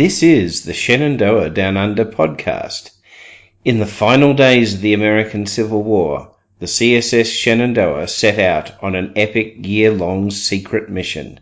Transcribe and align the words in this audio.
This 0.00 0.22
is 0.22 0.64
the 0.64 0.72
Shenandoah 0.72 1.50
Down 1.50 1.76
Under 1.76 2.06
podcast. 2.06 2.90
In 3.66 3.80
the 3.80 3.84
final 3.84 4.32
days 4.32 4.72
of 4.72 4.80
the 4.80 4.94
American 4.94 5.44
Civil 5.44 5.82
War, 5.82 6.36
the 6.58 6.64
CSS 6.64 7.26
Shenandoah 7.26 8.08
set 8.08 8.38
out 8.38 8.82
on 8.82 8.94
an 8.94 9.12
epic 9.14 9.56
year-long 9.58 10.30
secret 10.30 10.88
mission. 10.88 11.40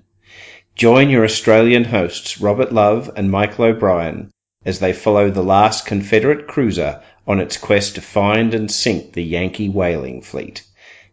Join 0.75 1.09
your 1.09 1.23
Australian 1.23 1.85
hosts 1.85 2.41
Robert 2.41 2.73
Love 2.73 3.13
and 3.15 3.31
Michael 3.31 3.67
O'Brien 3.67 4.33
as 4.65 4.81
they 4.81 4.93
follow 4.93 5.31
the 5.31 5.45
last 5.45 5.87
Confederate 5.87 6.49
cruiser 6.49 7.01
on 7.29 7.39
its 7.39 7.57
quest 7.57 7.95
to 7.95 8.01
find 8.01 8.55
and 8.55 8.69
sink 8.69 9.13
the 9.13 9.23
Yankee 9.23 9.69
whaling 9.69 10.21
fleet, 10.21 10.65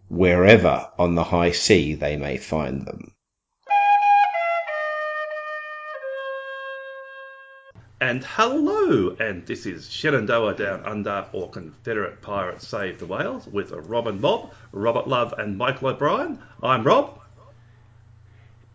wherever 0.09 0.89
on 0.98 1.14
the 1.14 1.25
high 1.25 1.52
sea 1.52 1.94
they 1.94 2.17
may 2.17 2.38
find 2.38 2.88
them. 2.88 3.12
And 8.05 8.23
hello, 8.23 9.16
and 9.20 9.48
this 9.48 9.66
is 9.66 9.91
Shenandoah 9.91 10.54
Down 10.54 10.86
Under 10.86 11.26
or 11.34 11.50
Confederate 11.50 12.22
Pirates 12.22 12.68
Save 12.68 13.00
the 13.00 13.08
Whales 13.08 13.48
with 13.48 13.72
Rob 13.72 14.05
and 14.05 14.22
Bob, 14.22 14.54
Robert 14.72 15.08
Love 15.08 15.34
and 15.40 15.58
Michael 15.58 15.88
O'Brien. 15.88 16.38
I'm 16.62 16.84
Rob. 16.84 17.20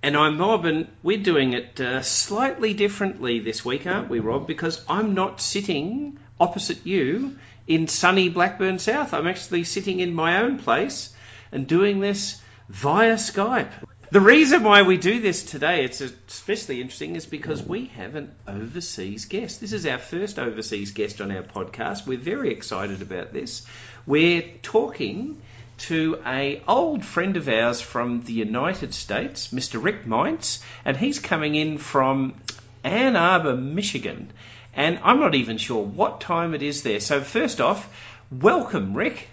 And 0.03 0.17
I'm 0.17 0.37
Bob, 0.37 0.65
and 0.65 0.89
we're 1.05 1.23
doing 1.23 1.53
it 1.53 1.81
uh, 1.81 2.03
slightly 2.03 2.75
differently 2.75 3.39
this 3.39 3.65
week, 3.65 3.87
aren't 3.87 4.11
we, 4.11 4.19
Rob? 4.19 4.49
Because 4.49 4.85
I'm 4.89 5.15
not 5.15 5.41
sitting 5.41 6.19
opposite 6.41 6.85
you 6.85 7.39
in 7.69 7.87
sunny 7.87 8.31
Blackburn 8.31 8.81
South. 8.81 9.15
I'm 9.15 9.29
actually 9.29 9.63
sitting 9.63 10.01
in 10.01 10.13
my 10.13 10.43
own 10.43 10.59
place 10.59 11.15
and 11.53 11.69
doing 11.69 12.01
this 12.01 12.43
via 12.69 13.15
Skype. 13.15 13.71
The 14.13 14.21
reason 14.21 14.65
why 14.65 14.83
we 14.83 14.97
do 14.97 15.21
this 15.21 15.45
today, 15.45 15.85
it's 15.85 16.01
especially 16.01 16.81
interesting, 16.81 17.15
is 17.15 17.27
because 17.27 17.63
we 17.63 17.87
have 17.95 18.17
an 18.17 18.35
overseas 18.45 19.27
guest. 19.27 19.61
This 19.61 19.73
is 19.73 19.87
our 19.87 19.99
first 19.99 20.41
overseas 20.41 20.91
guest 20.91 21.21
on 21.21 21.31
our 21.31 21.45
podcast. 21.45 22.09
We're 22.09 22.19
very 22.19 22.51
excited 22.51 23.03
about 23.03 23.33
this. 23.33 23.65
We're 24.07 24.43
talking 24.65 25.41
to 25.87 26.21
a 26.27 26.61
old 26.67 27.05
friend 27.05 27.37
of 27.37 27.49
ours 27.49 27.81
from 27.81 28.23
the 28.23 28.33
United 28.33 28.95
States, 28.95 29.53
Mr. 29.53 29.81
Rick 29.81 30.09
Meints, 30.09 30.61
and 30.85 30.97
he's 30.97 31.21
coming 31.21 31.55
in 31.55 31.79
from 31.79 32.35
Ann 32.83 33.15
Arbor, 33.15 33.55
Michigan. 33.55 34.33
And 34.75 34.99
I'm 35.05 35.21
not 35.21 35.37
even 35.37 35.57
sure 35.57 35.85
what 35.85 36.21
time 36.21 36.55
it 36.55 36.63
is 36.63 36.83
there. 36.83 36.99
So 36.99 37.21
first 37.21 37.61
off, 37.61 37.89
welcome, 38.29 38.95
Rick. 38.95 39.29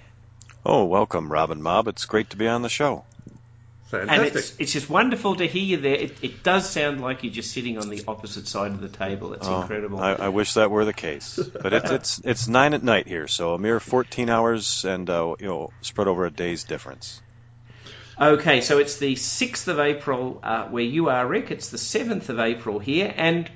Oh, 0.64 0.86
welcome, 0.86 1.32
Robin 1.32 1.64
Mob. 1.64 1.88
It's 1.88 2.06
great 2.06 2.30
to 2.30 2.38
be 2.38 2.48
on 2.48 2.62
the 2.62 2.70
show. 2.70 3.06
Fantastic. 3.88 4.28
And 4.28 4.36
it's, 4.38 4.54
it's 4.60 4.74
just 4.74 4.90
wonderful 4.90 5.38
to 5.38 5.48
hear 5.48 5.64
you 5.64 5.78
there. 5.78 5.96
It, 5.96 6.22
it 6.22 6.44
does 6.44 6.70
sound 6.70 7.00
like 7.00 7.24
you're 7.24 7.32
just 7.32 7.52
sitting 7.52 7.78
on 7.78 7.88
the 7.90 8.04
opposite 8.06 8.48
side 8.48 8.72
of 8.72 8.82
the 8.82 8.90
table. 8.90 9.34
It's 9.34 9.48
Oh, 9.48 9.62
incredible. 9.62 10.00
I, 10.00 10.14
I 10.14 10.30
wish 10.30 10.56
that 10.56 10.70
were 10.70 10.84
the 10.84 10.94
case, 10.94 11.40
but 11.62 11.74
it's 11.74 11.92
it's 11.92 12.22
it's 12.26 12.48
nine 12.50 12.74
at 12.74 12.84
night 12.84 13.08
here, 13.08 13.28
so 13.28 13.54
a 13.54 13.58
mere 13.60 13.80
14 13.80 14.30
hours 14.30 14.84
and 14.84 15.10
uh, 15.10 15.36
you 15.40 15.48
know 15.48 15.72
spread 15.82 16.08
over 16.10 16.26
a 16.26 16.32
day's 16.32 16.66
difference. 16.66 17.22
Okay, 18.20 18.62
so 18.62 18.80
it's 18.80 18.98
the 18.98 19.14
6th 19.14 19.68
of 19.68 19.80
April 19.80 20.40
uh, 20.42 20.66
where 20.66 20.84
you 20.84 21.10
are, 21.10 21.26
Rick. 21.28 21.52
It's 21.52 21.70
the 21.70 21.78
7th 21.78 22.30
of 22.30 22.40
April 22.40 22.80
here. 22.80 23.14
And 23.16 23.50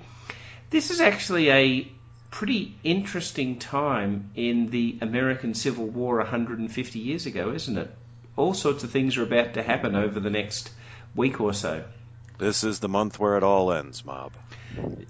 this 0.69 0.91
is 0.91 1.01
actually 1.01 1.49
a 1.49 1.91
pretty 2.29 2.77
interesting 2.83 3.57
time 3.57 4.29
in 4.35 4.69
the 4.69 4.99
American 5.01 5.55
Civil 5.55 5.87
War 5.87 6.17
150 6.17 6.99
years 6.99 7.25
ago, 7.25 7.51
isn't 7.51 7.75
it? 7.77 7.91
All 8.35 8.53
sorts 8.53 8.83
of 8.83 8.91
things 8.91 9.17
are 9.17 9.23
about 9.23 9.55
to 9.55 9.63
happen 9.63 9.95
over 9.95 10.19
the 10.19 10.29
next 10.29 10.71
week 11.15 11.41
or 11.41 11.53
so. 11.53 11.83
This 12.37 12.63
is 12.63 12.79
the 12.79 12.89
month 12.89 13.19
where 13.19 13.37
it 13.37 13.43
all 13.43 13.71
ends, 13.71 14.03
Mob. 14.03 14.33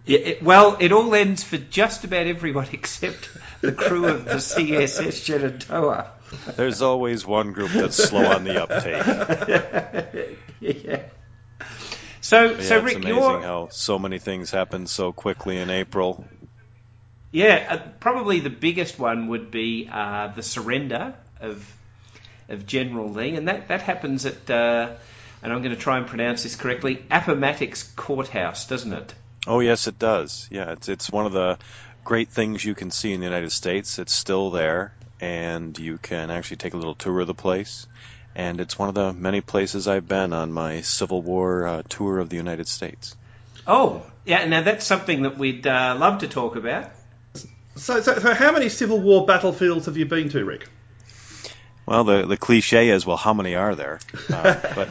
It, 0.05 0.43
well, 0.43 0.75
it 0.79 0.91
all 0.91 1.13
ends 1.15 1.43
for 1.43 1.57
just 1.57 2.03
about 2.03 2.27
everyone 2.27 2.67
except 2.73 3.29
the 3.61 3.71
crew 3.71 4.05
of 4.05 4.25
the 4.25 4.35
CSS 4.35 5.23
Shenandoah. 5.23 6.11
There's 6.55 6.81
always 6.81 7.25
one 7.25 7.53
group 7.53 7.71
that's 7.71 7.95
slow 7.95 8.25
on 8.25 8.43
the 8.43 8.61
uptake. 8.61 10.37
yeah. 10.59 11.03
So, 12.21 12.59
so 12.59 12.75
yeah, 12.75 12.81
it's 12.81 12.85
Rick, 12.85 12.95
amazing 12.97 13.03
you're 13.03 13.41
how 13.41 13.69
so 13.71 13.99
many 13.99 14.19
things 14.19 14.51
happen 14.51 14.87
so 14.87 15.11
quickly 15.11 15.57
in 15.57 15.69
April. 15.69 16.25
Yeah, 17.31 17.65
uh, 17.69 17.89
probably 17.99 18.39
the 18.39 18.49
biggest 18.49 18.99
one 18.99 19.29
would 19.29 19.51
be 19.51 19.89
uh, 19.91 20.27
the 20.29 20.43
surrender 20.43 21.15
of 21.39 21.65
of 22.51 22.65
General 22.65 23.09
Lee, 23.09 23.35
and 23.35 23.47
that 23.47 23.67
that 23.69 23.81
happens 23.81 24.25
at, 24.25 24.49
uh, 24.49 24.93
and 25.41 25.53
I'm 25.53 25.61
going 25.61 25.75
to 25.75 25.81
try 25.81 25.97
and 25.97 26.07
pronounce 26.07 26.43
this 26.43 26.55
correctly, 26.55 27.03
Appomattox 27.09 27.83
Courthouse, 27.95 28.67
doesn't 28.67 28.93
it? 28.93 29.13
Oh 29.47 29.59
yes, 29.59 29.87
it 29.87 29.97
does. 29.97 30.47
Yeah, 30.51 30.71
it's 30.71 30.89
it's 30.89 31.09
one 31.09 31.25
of 31.25 31.31
the 31.31 31.57
great 32.03 32.29
things 32.29 32.63
you 32.63 32.75
can 32.75 32.91
see 32.91 33.13
in 33.13 33.19
the 33.19 33.25
United 33.25 33.51
States. 33.51 33.99
It's 33.99 34.13
still 34.13 34.51
there, 34.51 34.93
and 35.19 35.77
you 35.77 35.97
can 35.97 36.31
actually 36.31 36.57
take 36.57 36.73
a 36.73 36.77
little 36.77 36.95
tour 36.95 37.19
of 37.21 37.27
the 37.27 37.33
place. 37.33 37.87
And 38.33 38.61
it's 38.61 38.79
one 38.79 38.87
of 38.87 38.95
the 38.95 39.11
many 39.11 39.41
places 39.41 39.87
I've 39.87 40.07
been 40.07 40.31
on 40.31 40.53
my 40.53 40.81
Civil 40.81 41.21
War 41.21 41.67
uh, 41.67 41.81
tour 41.89 42.19
of 42.19 42.29
the 42.29 42.37
United 42.37 42.67
States. 42.67 43.15
Oh, 43.67 44.03
yeah. 44.25 44.45
Now 44.45 44.61
that's 44.61 44.85
something 44.85 45.23
that 45.23 45.37
we'd 45.37 45.67
uh, 45.67 45.97
love 45.99 46.19
to 46.19 46.27
talk 46.27 46.55
about. 46.55 46.91
So, 47.75 48.01
so, 48.01 48.19
so 48.19 48.33
how 48.33 48.51
many 48.51 48.69
Civil 48.69 48.99
War 48.99 49.25
battlefields 49.25 49.87
have 49.87 49.97
you 49.97 50.05
been 50.05 50.29
to, 50.29 50.45
Rick? 50.45 50.69
Well, 51.91 52.05
the 52.05 52.25
the 52.25 52.37
cliche 52.37 52.87
is, 52.87 53.05
well, 53.05 53.17
how 53.17 53.33
many 53.33 53.55
are 53.55 53.75
there? 53.75 53.99
Uh, 54.31 54.55
but 54.75 54.89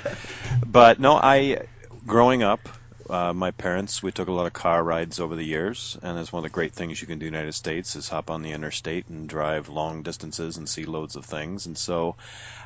but 0.67 1.01
no, 1.01 1.15
I 1.15 1.67
growing 2.07 2.43
up, 2.43 2.69
uh, 3.09 3.33
my 3.33 3.53
parents 3.53 4.03
we 4.03 4.13
took 4.13 4.29
a 4.29 4.33
lot 4.33 4.45
of 4.45 4.53
car 4.53 4.85
rides 4.85 5.19
over 5.19 5.35
the 5.35 5.43
years, 5.43 5.97
and 6.03 6.19
it's 6.19 6.31
one 6.31 6.41
of 6.41 6.51
the 6.51 6.55
great 6.55 6.75
things 6.75 7.01
you 7.01 7.07
can 7.07 7.19
do 7.19 7.25
in 7.25 7.33
the 7.33 7.39
United 7.39 7.55
States 7.55 7.97
is 7.97 8.11
hop 8.11 8.29
on 8.29 8.43
the 8.43 8.51
interstate 8.51 9.09
and 9.09 9.31
drive 9.31 9.71
long 9.71 10.03
distances 10.03 10.59
and 10.59 10.69
see 10.69 10.85
loads 10.85 11.17
of 11.17 11.25
things. 11.25 11.65
And 11.65 11.79
so, 11.79 12.17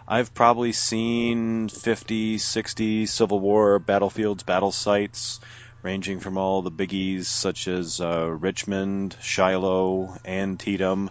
I've 0.08 0.34
probably 0.34 0.72
seen 0.72 1.68
50, 1.68 2.38
60 2.38 3.06
Civil 3.06 3.38
War 3.38 3.78
battlefields, 3.78 4.42
battle 4.42 4.72
sites. 4.72 5.38
Ranging 5.82 6.18
from 6.18 6.38
all 6.38 6.62
the 6.62 6.72
biggies 6.72 7.26
such 7.26 7.68
as 7.68 8.00
uh, 8.00 8.26
Richmond, 8.26 9.16
Shiloh, 9.20 10.16
Antietam, 10.24 11.10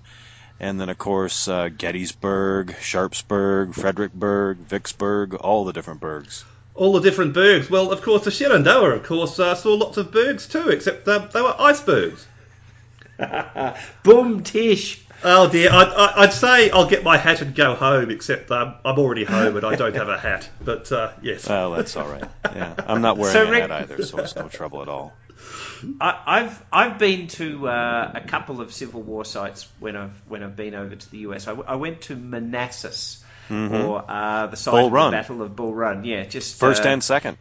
and 0.59 0.79
then, 0.79 0.89
of 0.89 0.97
course, 0.97 1.47
uh, 1.47 1.69
Gettysburg, 1.69 2.75
Sharpsburg, 2.81 3.73
Fredericksburg, 3.73 4.57
Vicksburg, 4.57 5.33
all 5.35 5.65
the 5.65 5.73
different 5.73 6.01
burgs. 6.01 6.43
All 6.75 6.93
the 6.93 7.01
different 7.01 7.33
bergs. 7.33 7.69
Well, 7.69 7.91
of 7.91 8.01
course, 8.01 8.23
the 8.23 8.31
Shenandoah, 8.31 8.91
of 8.95 9.03
course, 9.03 9.37
uh, 9.39 9.53
saw 9.55 9.73
lots 9.75 9.97
of 9.97 10.11
bergs 10.11 10.47
too, 10.47 10.69
except 10.69 11.07
uh, 11.07 11.19
they 11.19 11.41
were 11.41 11.55
icebergs. 11.59 12.25
Boom, 14.03 14.43
Tish. 14.43 14.99
Oh 15.25 15.49
dear, 15.49 15.69
I'd, 15.71 15.87
I'd 16.17 16.33
say 16.33 16.69
I'll 16.69 16.89
get 16.89 17.03
my 17.03 17.15
hat 17.17 17.41
and 17.41 17.55
go 17.55 17.75
home, 17.75 18.11
except 18.11 18.51
um, 18.51 18.75
I'm 18.83 18.97
already 18.99 19.23
home 19.23 19.55
and 19.55 19.65
I 19.65 19.75
don't 19.75 19.95
have 19.95 20.09
a 20.09 20.17
hat. 20.17 20.49
But 20.61 20.91
uh, 20.91 21.13
yes. 21.21 21.47
Well, 21.47 21.71
that's 21.71 21.95
all 21.95 22.09
right. 22.09 22.25
Yeah, 22.53 22.73
I'm 22.85 23.01
not 23.01 23.17
wearing 23.17 23.31
So, 23.33 23.47
a 23.47 23.51
Rick- 23.51 23.61
hat 23.61 23.71
either, 23.71 24.03
so 24.03 24.17
it's 24.17 24.35
no 24.35 24.49
trouble 24.49 24.81
at 24.81 24.89
all. 24.89 25.13
I, 25.99 26.21
I've 26.25 26.63
I've 26.71 26.97
been 26.99 27.27
to 27.29 27.67
uh, 27.67 28.11
a 28.15 28.21
couple 28.21 28.61
of 28.61 28.73
Civil 28.73 29.01
War 29.01 29.25
sites 29.25 29.67
when 29.79 29.95
I've 29.95 30.21
when 30.27 30.43
I've 30.43 30.55
been 30.55 30.75
over 30.75 30.95
to 30.95 31.11
the 31.11 31.17
US. 31.19 31.47
I, 31.47 31.51
w- 31.51 31.67
I 31.67 31.75
went 31.75 32.01
to 32.03 32.15
Manassas 32.15 33.23
or 33.49 34.03
uh, 34.09 34.47
the 34.47 34.55
site 34.57 34.71
Bull 34.71 34.87
of 34.87 34.93
Run. 34.93 35.11
the 35.11 35.17
Battle 35.17 35.41
of 35.41 35.55
Bull 35.55 35.73
Run. 35.73 36.05
Yeah, 36.05 36.23
just 36.23 36.57
First 36.59 36.85
uh, 36.85 36.89
and 36.89 37.03
second, 37.03 37.37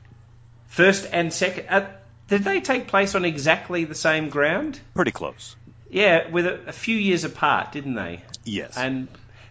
first 0.66 1.08
and 1.12 1.32
second. 1.32 1.66
Uh, 1.68 1.86
did 2.28 2.44
they 2.44 2.60
take 2.60 2.88
place 2.88 3.14
on 3.14 3.24
exactly 3.24 3.84
the 3.84 3.94
same 3.94 4.28
ground? 4.28 4.80
pretty 4.94 5.12
close. 5.12 5.54
Yeah, 5.90 6.30
with 6.30 6.46
a, 6.46 6.68
a 6.68 6.72
few 6.72 6.96
years 6.96 7.24
apart, 7.24 7.72
didn't 7.72 7.94
they? 7.94 8.22
Yes. 8.44 8.76
And 8.76 9.08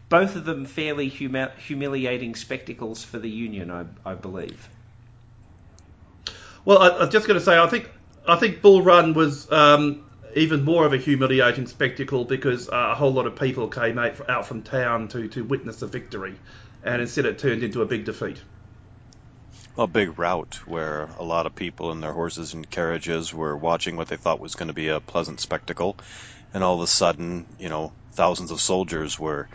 both 0.09 0.35
of 0.35 0.43
them 0.43 0.65
fairly 0.65 1.09
huma- 1.09 1.55
humiliating 1.57 2.35
spectacles 2.35 3.03
for 3.03 3.19
the 3.19 3.29
Union, 3.29 3.69
I, 3.71 3.85
I 4.03 4.15
believe. 4.15 4.67
Well, 6.65 6.79
I, 6.79 6.87
I 6.89 6.99
was 7.01 7.09
just 7.09 7.27
going 7.27 7.39
to 7.39 7.45
say, 7.45 7.57
I 7.57 7.67
think 7.67 7.89
I 8.27 8.35
think 8.37 8.61
Bull 8.61 8.81
Run 8.81 9.13
was 9.13 9.51
um, 9.51 10.03
even 10.35 10.63
more 10.63 10.85
of 10.85 10.93
a 10.93 10.97
humiliating 10.97 11.67
spectacle 11.67 12.25
because 12.25 12.69
uh, 12.69 12.89
a 12.91 12.95
whole 12.95 13.11
lot 13.13 13.25
of 13.27 13.35
people 13.35 13.67
came 13.69 13.97
out, 13.99 14.29
out 14.29 14.47
from 14.47 14.63
town 14.63 15.07
to, 15.09 15.27
to 15.29 15.43
witness 15.43 15.79
the 15.79 15.87
victory, 15.87 16.35
and 16.83 17.01
instead 17.01 17.25
it 17.25 17.39
turned 17.39 17.63
into 17.63 17.81
a 17.81 17.85
big 17.85 18.05
defeat. 18.05 18.39
a 19.77 19.87
big 19.87 20.19
rout 20.19 20.55
where 20.65 21.09
a 21.17 21.23
lot 21.23 21.45
of 21.45 21.55
people 21.55 21.91
in 21.91 22.01
their 22.01 22.13
horses 22.13 22.53
and 22.53 22.69
carriages 22.69 23.33
were 23.33 23.57
watching 23.57 23.95
what 23.97 24.07
they 24.07 24.17
thought 24.17 24.39
was 24.39 24.55
going 24.55 24.67
to 24.67 24.73
be 24.73 24.89
a 24.89 24.99
pleasant 24.99 25.39
spectacle, 25.39 25.97
and 26.53 26.63
all 26.63 26.75
of 26.75 26.81
a 26.81 26.87
sudden, 26.87 27.45
you 27.59 27.69
know, 27.69 27.93
thousands 28.13 28.51
of 28.51 28.61
soldiers 28.61 29.19
were 29.19 29.49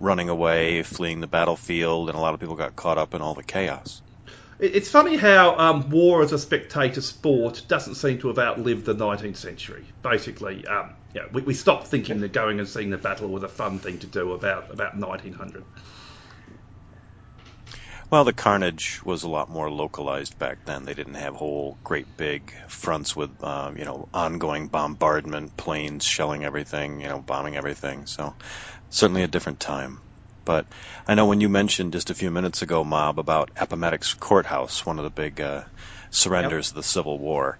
running 0.00 0.28
away, 0.28 0.82
fleeing 0.82 1.20
the 1.20 1.26
battlefield, 1.26 2.08
and 2.08 2.16
a 2.18 2.20
lot 2.20 2.34
of 2.34 2.40
people 2.40 2.56
got 2.56 2.76
caught 2.76 2.98
up 2.98 3.14
in 3.14 3.22
all 3.22 3.34
the 3.34 3.42
chaos. 3.42 4.02
It- 4.58 4.76
It's 4.76 4.90
funny 4.90 5.16
how 5.18 5.58
um, 5.58 5.90
war 5.90 6.22
as 6.22 6.32
a 6.32 6.38
spectator 6.38 7.02
sport 7.02 7.64
doesn't 7.68 7.96
seem 7.96 8.18
to 8.20 8.28
have 8.28 8.38
outlived 8.38 8.86
the 8.86 8.94
19th 8.94 9.36
century. 9.36 9.92
Basically, 10.02 10.66
um, 10.66 10.96
yeah, 11.12 11.24
we, 11.32 11.42
we 11.42 11.52
stopped 11.54 11.88
thinking 11.88 12.20
that 12.20 12.32
going 12.32 12.58
and 12.58 12.68
seeing 12.68 12.88
the 12.90 12.96
battle 12.98 13.28
was 13.28 13.42
a 13.42 13.48
fun 13.48 13.78
thing 13.78 13.98
to 13.98 14.06
do 14.06 14.32
about 14.32 14.70
about 14.72 14.96
1900. 14.98 15.66
Well, 18.10 18.22
the 18.22 18.32
carnage 18.32 19.00
was 19.04 19.24
a 19.24 19.28
lot 19.28 19.48
more 19.50 19.68
localized 19.68 20.38
back 20.38 20.60
then. 20.64 20.84
They 20.84 20.94
didn't 20.94 21.14
have 21.14 21.34
whole 21.34 21.80
great 21.82 22.16
big 22.16 22.52
fronts 22.68 23.16
with, 23.16 23.42
uh, 23.42 23.72
you 23.76 23.84
know, 23.84 24.08
ongoing 24.14 24.68
bombardment, 24.68 25.56
planes 25.56 26.04
shelling 26.04 26.44
everything, 26.44 27.00
you 27.00 27.08
know, 27.08 27.20
bombing 27.20 27.56
everything. 27.56 28.06
So 28.06 28.36
certainly 28.90 29.22
a 29.24 29.28
different 29.28 29.60
time. 29.60 30.00
But 30.44 30.66
I 31.06 31.14
know 31.14 31.26
when 31.26 31.40
you 31.40 31.48
mentioned 31.48 31.92
just 31.92 32.10
a 32.10 32.14
few 32.14 32.30
minutes 32.30 32.62
ago, 32.62 32.84
Mob, 32.84 33.18
about 33.18 33.50
Appomattox 33.56 34.14
Courthouse, 34.14 34.84
one 34.84 34.98
of 34.98 35.04
the 35.04 35.10
big 35.10 35.40
uh, 35.40 35.62
surrenders 36.10 36.68
yep. 36.68 36.70
of 36.72 36.76
the 36.76 36.82
Civil 36.82 37.18
War. 37.18 37.58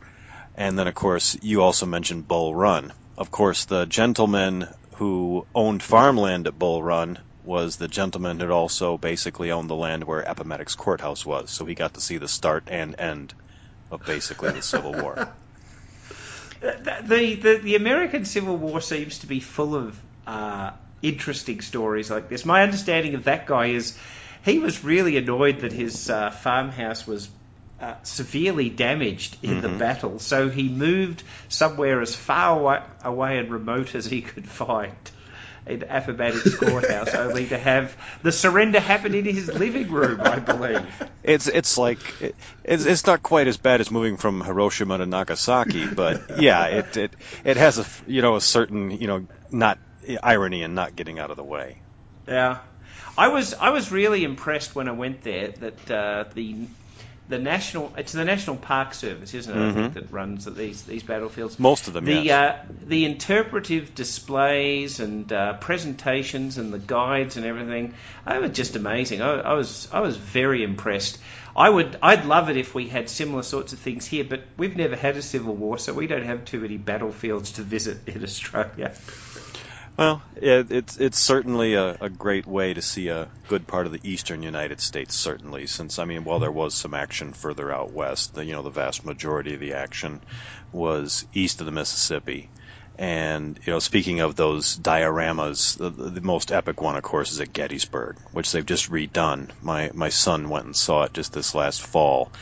And 0.56 0.79
then, 0.79 0.87
of 0.87 0.94
course, 0.94 1.37
you 1.43 1.62
also 1.62 1.87
mentioned 1.87 2.29
Bull 2.29 2.55
Run. 2.55 2.93
Of 3.17 3.31
course, 3.31 3.64
the 3.64 3.87
gentleman 3.87 4.69
who 4.96 5.46
owned 5.55 5.82
farmland 5.82 6.46
at 6.46 6.58
Bull 6.58 6.82
Run 6.82 7.19
was 7.44 7.76
the 7.76 7.88
gentleman 7.88 8.38
who 8.38 8.50
also 8.50 8.99
basically 8.99 9.50
owned 9.50 9.69
the 9.69 9.75
land 9.75 10.05
where 10.05 10.20
Appomattox 10.20 10.75
Courthouse 10.75 11.26
was. 11.26 11.50
So 11.50 11.64
he 11.64 11.75
got 11.75 11.94
to 11.94 12.00
see 12.00 12.19
the 12.19 12.28
start 12.28 12.64
and 12.69 12.99
end 12.99 13.35
of 13.90 14.05
basically 14.05 14.52
the 14.52 14.62
Civil 14.62 14.93
War. 14.93 15.32
The, 16.62 17.35
the, 17.35 17.56
the 17.56 17.75
American 17.75 18.25
Civil 18.25 18.56
War 18.56 18.81
seems 18.81 19.19
to 19.19 19.26
be 19.26 19.40
full 19.40 19.75
of 19.75 20.00
uh, 20.28 20.70
interesting 21.02 21.60
stories 21.60 22.10
like 22.10 22.28
this. 22.28 22.44
My 22.44 22.62
understanding 22.62 23.14
of 23.14 23.25
that 23.25 23.46
guy 23.46 23.66
is 23.66 23.96
he 24.44 24.58
was 24.58 24.82
really 24.84 25.16
annoyed 25.16 25.60
that 25.60 25.72
his 25.72 26.08
uh, 26.08 26.31
farmhouse 26.31 27.06
was 27.06 27.28
uh, 27.81 27.94
severely 28.02 28.70
damaged 28.70 29.37
in 29.43 29.50
mm-hmm. 29.50 29.60
the 29.60 29.69
battle, 29.69 30.19
so 30.19 30.49
he 30.49 30.69
moved 30.69 31.22
somewhere 31.49 32.00
as 32.00 32.14
far 32.14 32.58
away, 32.58 32.82
away 33.02 33.38
and 33.38 33.50
remote 33.50 33.94
as 33.94 34.06
he 34.06 34.22
could 34.22 34.49
find 34.49 34.94
in 35.66 35.84
Appomattox 35.88 36.56
Courthouse, 36.56 37.14
only 37.14 37.46
to 37.49 37.58
have 37.58 37.96
the 38.22 38.32
surrender 38.32 38.81
happen 38.81 39.14
in 39.14 39.25
his 39.25 39.49
living 39.49 39.90
room, 39.90 40.20
I 40.20 40.38
believe. 40.38 40.87
It's 41.22 41.46
it's 41.46 41.78
like 41.78 41.99
it's 42.64 42.84
it's 42.84 43.06
not 43.06 43.22
quite 43.22 43.46
as 43.46 43.56
bad 43.56 43.81
as 43.81 43.90
moving 43.90 44.16
from 44.16 44.40
Hiroshima 44.40 44.99
to 44.99 45.06
Nagasaki, 45.06 45.87
but 45.87 46.40
yeah, 46.40 46.66
it 46.66 46.96
it 46.96 47.12
it 47.44 47.56
has 47.56 47.78
a 47.78 47.87
you 48.10 48.22
know 48.22 48.37
a 48.37 48.40
certain 48.40 48.90
you 48.90 49.06
know 49.06 49.26
not 49.50 49.78
irony 50.22 50.62
in 50.62 50.75
not 50.75 50.96
getting 50.96 51.19
out 51.19 51.31
of 51.31 51.37
the 51.37 51.44
way. 51.44 51.78
Yeah, 52.26 52.58
I 53.16 53.28
was 53.28 53.54
I 53.54 53.70
was 53.70 53.90
really 53.93 54.25
impressed 54.25 54.75
when 54.75 54.88
I 54.88 54.93
went 54.93 55.22
there 55.22 55.49
that 55.49 55.90
uh, 55.90 56.25
the 56.34 56.66
the 57.28 57.38
national 57.38 57.93
it's 57.96 58.12
the 58.12 58.25
National 58.25 58.56
Park 58.56 58.94
Service, 58.94 59.32
isn't 59.34 59.52
it? 59.52 59.56
Mm-hmm. 59.56 59.78
I 59.78 59.82
think 59.82 59.94
that 59.94 60.12
runs 60.12 60.44
these 60.44 60.82
these 60.82 61.02
battlefields. 61.02 61.58
Most 61.58 61.88
of 61.88 61.94
them. 61.94 62.04
The 62.04 62.14
yes. 62.14 62.58
uh, 62.58 62.72
the 62.84 63.04
interpretive 63.04 63.94
displays 63.94 65.00
and 65.00 65.32
uh, 65.32 65.54
presentations 65.54 66.58
and 66.58 66.72
the 66.72 66.78
guides 66.78 67.37
and 67.37 67.46
everything, 67.46 67.94
they 68.26 68.38
were 68.38 68.49
just 68.49 68.76
amazing. 68.76 69.22
I, 69.22 69.32
I, 69.40 69.54
was 69.54 69.88
I 69.93 70.00
was 70.00 70.16
very 70.16 70.62
impressed. 70.62 71.19
I 71.56 71.69
would 71.69 71.99
I'd 72.02 72.25
love 72.25 72.50
it 72.50 72.56
if 72.56 72.75
we 72.75 72.88
had 72.88 73.08
similar 73.08 73.43
sorts 73.43 73.72
of 73.72 73.78
things 73.78 74.06
here, 74.06 74.25
but 74.25 74.43
we've 74.56 74.76
never 74.76 74.96
had 74.96 75.16
a 75.16 75.22
civil 75.22 75.54
war, 75.54 75.78
so 75.78 75.93
we 75.93 76.06
don't 76.06 76.25
have 76.25 76.44
too 76.44 76.60
many 76.60 76.76
battlefields 76.76 77.52
to 77.52 77.62
visit 77.62 78.08
in 78.08 78.22
Australia. 78.22 78.94
Well, 79.97 80.25
it, 80.37 80.73
it's 80.73 80.97
it's 80.97 81.21
certainly 81.21 81.75
a, 81.75 81.97
a 82.00 82.11
great 82.11 82.47
way 82.47 82.75
to 82.75 82.83
see 82.83 83.09
a 83.09 83.31
good 83.47 83.67
part 83.69 83.87
of 83.87 83.93
the 83.93 84.00
eastern 84.03 84.43
United 84.43 84.81
States. 84.81 85.15
Certainly, 85.17 85.69
since 85.69 85.99
I 86.00 86.05
mean, 86.05 86.25
while 86.25 86.41
there 86.41 86.50
was 86.53 86.75
some 86.75 86.94
action 86.94 87.33
further 87.33 87.71
out 87.73 87.93
west, 87.93 88.35
the, 88.35 88.44
you 88.44 88.53
know, 88.53 88.62
the 88.62 88.71
vast 88.71 89.05
majority 89.05 89.55
of 89.55 89.61
the 89.61 89.75
action 89.75 90.23
was 90.73 91.25
east 91.33 91.61
of 91.61 91.67
the 91.67 91.73
Mississippi. 91.73 92.50
And 92.99 93.59
you 93.67 93.73
know, 93.73 93.79
speaking 93.79 94.21
of 94.21 94.35
those 94.37 94.77
dioramas, 94.77 95.77
the, 95.79 95.91
the 95.91 96.21
most 96.21 96.53
epic 96.53 96.81
one, 96.81 96.97
of 96.97 97.03
course, 97.03 97.31
is 97.33 97.41
at 97.41 97.53
Gettysburg, 97.53 98.19
which 98.33 98.53
they've 98.53 98.67
just 98.67 98.91
redone. 98.91 99.50
My 99.61 99.91
my 99.95 100.09
son 100.09 100.49
went 100.49 100.67
and 100.67 100.77
saw 100.77 101.05
it 101.05 101.15
just 101.15 101.33
this 101.33 101.55
last 101.55 101.83
fall, 101.83 102.33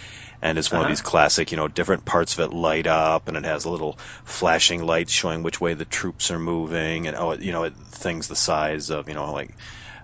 and 0.42 0.58
it's 0.58 0.70
one 0.70 0.80
uh-huh. 0.80 0.86
of 0.86 0.90
these 0.90 1.02
classic, 1.02 1.50
you 1.50 1.56
know, 1.56 1.68
different 1.68 2.04
parts 2.04 2.38
of 2.38 2.40
it 2.40 2.54
light 2.54 2.86
up, 2.86 3.28
and 3.28 3.36
it 3.36 3.44
has 3.44 3.64
a 3.64 3.70
little 3.70 3.98
flashing 4.24 4.82
lights 4.82 5.12
showing 5.12 5.42
which 5.42 5.60
way 5.60 5.74
the 5.74 5.84
troops 5.84 6.30
are 6.30 6.38
moving, 6.38 7.06
and 7.06 7.16
oh, 7.16 7.32
you 7.34 7.52
know, 7.52 7.64
it, 7.64 7.76
things 7.76 8.28
the 8.28 8.36
size 8.36 8.90
of, 8.90 9.08
you 9.08 9.14
know, 9.14 9.32
like 9.32 9.54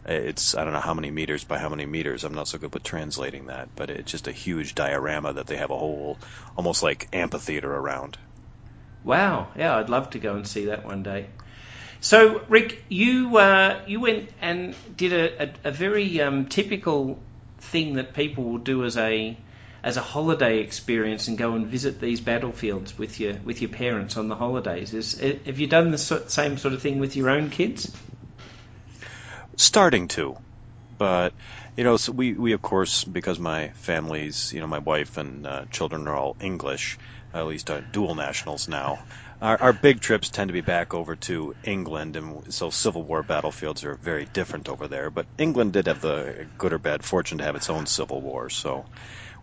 it's 0.05 0.55
I 0.55 0.65
don't 0.65 0.73
know 0.73 0.81
how 0.81 0.95
many 0.95 1.11
meters 1.11 1.45
by 1.45 1.59
how 1.59 1.69
many 1.69 1.87
meters. 1.87 2.25
I'm 2.25 2.35
not 2.35 2.49
so 2.49 2.59
good 2.59 2.73
with 2.73 2.83
translating 2.83 3.47
that, 3.47 3.69
but 3.75 3.91
it's 3.91 4.11
just 4.11 4.29
a 4.29 4.33
huge 4.33 4.75
diorama 4.75 5.33
that 5.33 5.47
they 5.47 5.57
have 5.57 5.71
a 5.71 5.77
whole, 5.77 6.19
almost 6.57 6.83
like 6.83 7.09
amphitheater 7.13 7.73
around. 7.73 8.17
Wow, 9.05 9.49
yeah, 9.57 9.77
I'd 9.77 9.89
love 9.89 10.11
to 10.11 10.19
go 10.19 10.35
and 10.35 10.47
see 10.47 10.67
that 10.67 10.85
one 10.85 11.03
day. 11.03 11.27
So, 12.01 12.43
Rick, 12.49 12.83
you 12.89 13.37
uh, 13.37 13.81
you 13.87 14.01
went 14.01 14.29
and 14.41 14.77
did 14.97 15.13
a, 15.13 15.45
a, 15.45 15.51
a 15.65 15.71
very 15.73 16.21
um, 16.21 16.47
typical 16.47 17.19
thing 17.59 17.95
that 17.95 18.15
people 18.15 18.45
will 18.45 18.59
do 18.59 18.85
as 18.85 18.97
a 18.97 19.37
as 19.87 19.97
a 19.97 20.01
holiday 20.03 20.59
experience 20.59 21.29
and 21.29 21.39
go 21.39 21.53
and 21.53 21.69
visit 21.69 22.01
these 22.01 22.21
battlefields 22.21 22.99
with 22.99 23.21
your 23.21 23.35
with 23.45 23.63
your 23.63 23.71
parents 23.71 24.17
on 24.17 24.27
the 24.27 24.35
holidays. 24.35 24.93
Is 24.93 25.13
have 25.21 25.61
you 25.61 25.69
done 25.69 25.93
the 25.93 25.99
same 25.99 26.59
sort 26.59 26.75
of 26.75 26.83
thing 26.83 26.99
with 26.99 27.15
your 27.15 27.31
own 27.31 27.51
kids? 27.51 27.97
Starting 29.57 30.09
to, 30.09 30.37
but 30.99 31.33
you 31.77 31.85
know, 31.85 31.97
so 31.99 32.11
we 32.11 32.33
we 32.33 32.53
of 32.53 32.61
course 32.63 33.05
because 33.05 33.39
my 33.39 33.69
family's 33.69 34.53
you 34.53 34.61
know 34.61 34.67
my 34.67 34.81
wife 34.81 35.19
and 35.19 35.47
uh, 35.47 35.65
children 35.71 36.09
are 36.09 36.17
all 36.17 36.37
English, 36.41 36.99
at 37.33 37.47
least 37.47 37.71
uh, 37.71 37.81
dual 37.93 38.17
nationals 38.17 38.67
now. 38.67 38.99
Our, 39.41 39.61
our 39.63 39.73
big 39.73 40.01
trips 40.01 40.31
tend 40.31 40.49
to 40.49 40.53
be 40.53 40.63
back 40.63 40.95
over 40.95 41.15
to 41.29 41.55
England, 41.63 42.17
and 42.17 42.53
so 42.53 42.71
Civil 42.71 43.05
War 43.05 43.23
battlefields 43.23 43.85
are 43.85 43.95
very 43.95 44.27
different 44.33 44.69
over 44.69 44.89
there. 44.89 45.11
But 45.11 45.27
England 45.39 45.75
did 45.75 45.87
have 45.87 46.01
the 46.01 46.49
good 46.59 46.73
or 46.73 46.79
bad 46.79 47.05
fortune 47.05 47.39
to 47.39 47.45
have 47.45 47.55
its 47.55 47.71
own 47.71 47.87
Civil 47.87 48.21
War, 48.21 48.51
so 48.51 48.87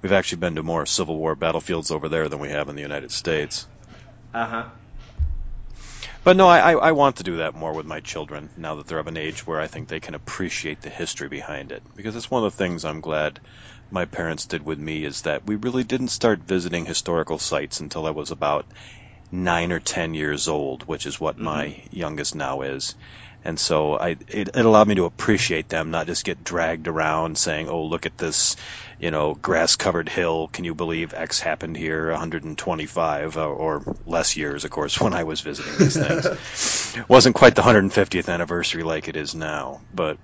we've 0.03 0.11
actually 0.11 0.39
been 0.39 0.55
to 0.55 0.63
more 0.63 0.85
Civil 0.85 1.17
War 1.17 1.33
battlefields 1.33 1.89
over 1.89 2.09
there 2.09 2.29
than 2.29 2.39
we 2.39 2.49
have 2.49 2.69
in 2.69 2.75
the 2.75 2.83
United 2.83 3.11
States. 3.11 3.65
Uh 4.33 4.45
huh. 4.45 4.65
But 6.23 6.37
no, 6.37 6.47
I, 6.47 6.73
I 6.73 6.91
want 6.91 7.17
to 7.17 7.23
do 7.23 7.37
that 7.37 7.55
more 7.55 7.73
with 7.73 7.85
my 7.85 7.99
children 7.99 8.49
now 8.55 8.75
that 8.75 8.87
they're 8.87 8.99
of 8.99 9.07
an 9.07 9.17
age 9.17 9.45
where 9.45 9.59
I 9.59 9.67
think 9.67 9.87
they 9.87 9.99
can 9.99 10.15
appreciate 10.15 10.81
the 10.81 10.89
history 10.89 11.27
behind 11.27 11.71
it. 11.71 11.83
Because 11.95 12.15
it's 12.15 12.31
one 12.31 12.43
of 12.45 12.51
the 12.51 12.57
things 12.57 12.85
I'm 12.85 13.01
glad 13.01 13.39
my 13.91 14.05
parents 14.05 14.45
did 14.45 14.65
with 14.65 14.79
me 14.79 15.03
is 15.03 15.23
that 15.23 15.45
we 15.45 15.55
really 15.55 15.83
didn't 15.83 16.07
start 16.09 16.39
visiting 16.39 16.85
historical 16.85 17.39
sites 17.39 17.79
until 17.81 18.05
I 18.05 18.11
was 18.11 18.31
about 18.31 18.65
nine 19.31 19.71
or 19.71 19.79
ten 19.79 20.13
years 20.13 20.47
old, 20.47 20.83
which 20.83 21.05
is 21.05 21.19
what 21.19 21.35
mm-hmm. 21.35 21.45
my 21.45 21.83
youngest 21.91 22.35
now 22.35 22.61
is. 22.61 22.95
And 23.45 23.59
so 23.59 23.97
I, 23.97 24.09
it, 24.09 24.49
it 24.55 24.55
allowed 24.55 24.87
me 24.87 24.95
to 24.95 25.05
appreciate 25.05 25.67
them, 25.67 25.91
not 25.91 26.07
just 26.07 26.23
get 26.23 26.43
dragged 26.43 26.87
around 26.87 27.37
saying, 27.37 27.67
"Oh, 27.67 27.83
look 27.83 28.05
at 28.05 28.17
this, 28.17 28.55
you 28.99 29.11
know, 29.11 29.33
grass-covered 29.33 30.07
hill. 30.07 30.47
Can 30.47 30.63
you 30.63 30.73
believe 30.73 31.13
X 31.13 31.41
happened 31.41 31.75
here 31.75 32.09
125 32.11 33.37
or, 33.37 33.41
uh, 33.41 33.45
or 33.45 33.95
less 34.05 34.37
years, 34.37 34.63
of 34.63 34.71
course, 34.71 34.99
when 35.01 35.13
I 35.13 35.25
was 35.25 35.41
visiting 35.41 35.77
these 35.77 35.97
things. 35.97 36.97
wasn't 37.09 37.35
quite 37.35 37.55
the 37.55 37.61
150th 37.61 38.29
anniversary 38.29 38.83
like 38.83 39.09
it 39.09 39.17
is 39.17 39.35
now, 39.35 39.81
but 39.93 40.17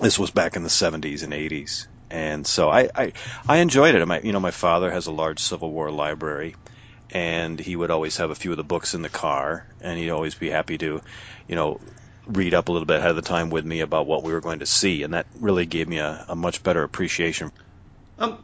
this 0.00 0.18
was 0.18 0.30
back 0.30 0.56
in 0.56 0.62
the 0.62 0.68
70s 0.68 1.22
and 1.22 1.32
80s. 1.32 1.86
And 2.10 2.46
so 2.46 2.68
I, 2.68 2.88
I, 2.94 3.12
I 3.48 3.58
enjoyed 3.58 3.94
it. 3.94 4.04
My, 4.04 4.20
you 4.20 4.32
know, 4.32 4.40
my 4.40 4.50
father 4.50 4.90
has 4.90 5.06
a 5.06 5.12
large 5.12 5.38
Civil 5.38 5.70
War 5.70 5.90
library, 5.90 6.56
and 7.10 7.58
he 7.58 7.76
would 7.76 7.90
always 7.90 8.16
have 8.18 8.30
a 8.30 8.34
few 8.34 8.50
of 8.50 8.56
the 8.56 8.64
books 8.64 8.94
in 8.94 9.02
the 9.02 9.08
car, 9.08 9.66
and 9.80 9.98
he'd 9.98 10.10
always 10.10 10.34
be 10.34 10.50
happy 10.50 10.76
to, 10.78 11.00
you 11.46 11.54
know, 11.54 11.80
read 12.26 12.54
up 12.54 12.68
a 12.68 12.72
little 12.72 12.86
bit 12.86 12.98
ahead 12.98 13.10
of 13.10 13.16
the 13.16 13.22
time 13.22 13.50
with 13.50 13.64
me 13.64 13.80
about 13.80 14.06
what 14.06 14.22
we 14.22 14.32
were 14.32 14.40
going 14.40 14.60
to 14.60 14.66
see, 14.66 15.02
and 15.02 15.14
that 15.14 15.26
really 15.38 15.66
gave 15.66 15.88
me 15.88 15.98
a, 15.98 16.24
a 16.28 16.36
much 16.36 16.62
better 16.62 16.82
appreciation. 16.82 17.50
Um, 18.18 18.42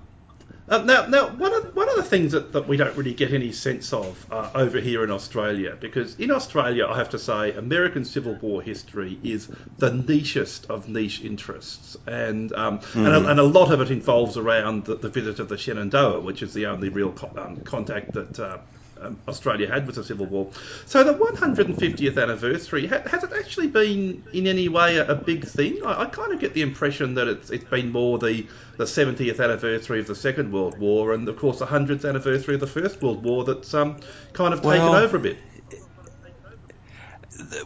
uh, 0.68 0.78
now, 0.78 1.06
now 1.06 1.28
one 1.28 1.54
of 1.54 1.76
one 1.76 1.88
of 1.88 1.94
the 1.94 2.02
things 2.02 2.32
that, 2.32 2.52
that 2.52 2.66
we 2.66 2.76
don't 2.76 2.96
really 2.96 3.14
get 3.14 3.32
any 3.32 3.52
sense 3.52 3.92
of 3.92 4.26
uh, 4.32 4.50
over 4.54 4.80
here 4.80 5.04
in 5.04 5.12
Australia, 5.12 5.76
because 5.78 6.16
in 6.16 6.32
Australia, 6.32 6.86
I 6.88 6.96
have 6.98 7.10
to 7.10 7.20
say, 7.20 7.52
American 7.52 8.04
Civil 8.04 8.34
War 8.34 8.60
history 8.62 9.18
is 9.22 9.48
the 9.78 9.90
nichest 9.90 10.66
of 10.66 10.88
niche 10.88 11.22
interests, 11.22 11.96
and 12.06 12.52
um, 12.52 12.80
mm-hmm. 12.80 12.98
and, 12.98 13.06
a, 13.06 13.10
mm-hmm. 13.18 13.28
and, 13.28 13.40
a, 13.40 13.44
lot 13.44 13.70
of 13.70 13.80
it 13.80 13.92
involves 13.92 14.36
around 14.36 14.86
the, 14.86 14.96
the 14.96 15.08
visit 15.08 15.38
of 15.38 15.48
the 15.48 15.56
Shenandoah, 15.56 16.20
which 16.20 16.42
is 16.42 16.52
the 16.52 16.66
only 16.66 16.88
real 16.88 17.12
co- 17.12 17.30
um, 17.36 17.60
contact 17.60 18.14
that 18.14 18.40
uh, 18.40 18.58
um, 19.00 19.20
Australia 19.28 19.68
had 19.68 19.86
with 19.86 19.96
the 19.96 20.04
Civil 20.04 20.26
War. 20.26 20.50
So 20.86 21.04
the 21.04 21.14
150th 21.14 22.20
anniversary 22.20 22.86
ha- 22.86 23.02
has 23.06 23.24
it 23.24 23.32
actually 23.32 23.68
been 23.68 24.24
in 24.32 24.46
any 24.46 24.68
way 24.68 24.96
a, 24.96 25.08
a 25.08 25.14
big 25.14 25.46
thing? 25.46 25.80
I, 25.84 26.02
I, 26.02 26.06
kind 26.06 26.32
of 26.32 26.40
get 26.40 26.54
the 26.54 26.62
impression 26.62 27.14
that 27.14 27.28
it's 27.28 27.50
it's 27.50 27.64
been 27.64 27.92
more 27.92 28.18
the 28.18 28.46
the 28.76 28.84
70th 28.84 29.42
anniversary 29.42 30.00
of 30.00 30.06
the 30.06 30.14
Second 30.14 30.52
World 30.52 30.78
War 30.78 31.12
and 31.12 31.28
of 31.28 31.36
course 31.36 31.58
the 31.58 31.66
100th 31.66 32.08
anniversary 32.08 32.54
of 32.54 32.60
the 32.60 32.66
First 32.66 33.02
World 33.02 33.22
War 33.22 33.44
that's 33.44 33.72
um, 33.74 34.00
kind 34.32 34.54
of 34.54 34.62
taken 34.62 34.80
well, 34.80 34.96
over 34.96 35.16
a 35.16 35.20
bit. 35.20 35.38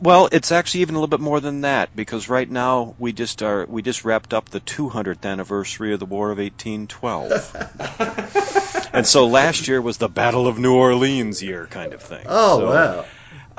Well, 0.01 0.29
it's 0.33 0.51
actually 0.51 0.81
even 0.81 0.97
a 0.97 0.99
little 0.99 1.09
bit 1.09 1.21
more 1.21 1.41
than 1.41 1.61
that 1.61 1.95
because 1.95 2.29
right 2.29 2.51
now 2.51 2.97
we 2.99 3.13
just 3.13 3.43
are 3.43 3.67
we 3.67 3.83
just 3.83 4.05
wrapped 4.05 4.35
up 4.35 4.49
the 4.49 4.61
200th 4.61 5.25
anniversary 5.25 5.95
of 5.95 6.01
the 6.01 6.07
War 6.07 6.31
of 6.31 6.39
1812. 6.39 8.41
and 8.93 9.07
so 9.07 9.27
last 9.27 9.69
year 9.69 9.81
was 9.81 9.99
the 9.99 10.09
Battle 10.09 10.47
of 10.47 10.59
New 10.59 10.75
Orleans 10.75 11.43
year 11.43 11.67
kind 11.67 11.93
of 11.93 12.03
thing. 12.03 12.25
Oh 12.27 12.59
so, 12.59 12.67
wow! 12.67 13.05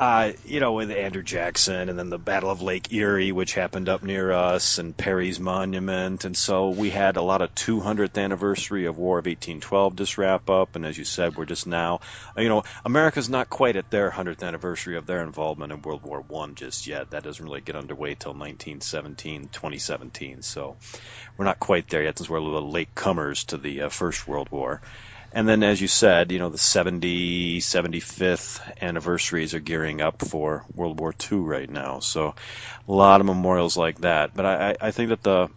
uh, 0.01 0.31
you 0.45 0.59
know, 0.59 0.73
with 0.73 0.89
Andrew 0.89 1.21
Jackson 1.21 1.87
and 1.87 1.99
then 1.99 2.09
the 2.09 2.17
Battle 2.17 2.49
of 2.49 2.63
Lake 2.63 2.91
Erie, 2.91 3.31
which 3.31 3.53
happened 3.53 3.87
up 3.87 4.01
near 4.01 4.31
us, 4.31 4.79
and 4.79 4.97
Perry's 4.97 5.39
Monument. 5.39 6.25
And 6.25 6.35
so 6.35 6.69
we 6.69 6.89
had 6.89 7.17
a 7.17 7.21
lot 7.21 7.43
of 7.43 7.53
200th 7.53 8.17
anniversary 8.17 8.85
of 8.85 8.97
War 8.97 9.19
of 9.19 9.27
1812 9.27 9.95
just 9.95 10.17
wrap 10.17 10.49
up. 10.49 10.75
And 10.75 10.87
as 10.87 10.97
you 10.97 11.03
said, 11.03 11.35
we're 11.35 11.45
just 11.45 11.67
now, 11.67 11.99
you 12.35 12.49
know, 12.49 12.63
America's 12.83 13.29
not 13.29 13.51
quite 13.51 13.75
at 13.75 13.91
their 13.91 14.09
100th 14.09 14.41
anniversary 14.41 14.97
of 14.97 15.05
their 15.05 15.21
involvement 15.21 15.71
in 15.71 15.83
World 15.83 16.01
War 16.01 16.21
One 16.21 16.55
just 16.55 16.87
yet. 16.87 17.11
That 17.11 17.21
doesn't 17.21 17.45
really 17.45 17.61
get 17.61 17.75
underway 17.75 18.15
till 18.15 18.33
1917, 18.33 19.49
2017. 19.49 20.41
So 20.41 20.77
we're 21.37 21.45
not 21.45 21.59
quite 21.59 21.87
there 21.89 22.01
yet 22.01 22.17
since 22.17 22.27
we're 22.27 22.37
a 22.37 22.43
little 22.43 22.71
late 22.71 22.95
comers 22.95 23.43
to 23.45 23.57
the 23.57 23.83
uh, 23.83 23.89
First 23.89 24.27
World 24.27 24.49
War. 24.49 24.81
And 25.33 25.47
then, 25.47 25.63
as 25.63 25.79
you 25.79 25.87
said, 25.87 26.31
you 26.31 26.39
know, 26.39 26.49
the 26.49 26.57
70, 26.57 27.59
75th 27.59 28.59
anniversaries 28.81 29.53
are 29.53 29.59
gearing 29.59 30.01
up 30.01 30.21
for 30.25 30.65
World 30.75 30.99
War 30.99 31.13
II 31.31 31.39
right 31.39 31.69
now. 31.69 31.99
So 31.99 32.35
a 32.87 32.91
lot 32.91 33.21
of 33.21 33.27
memorials 33.27 33.77
like 33.77 34.01
that. 34.01 34.35
But 34.35 34.45
I, 34.45 34.75
I 34.81 34.91
think 34.91 35.09
that 35.09 35.23
the, 35.23 35.49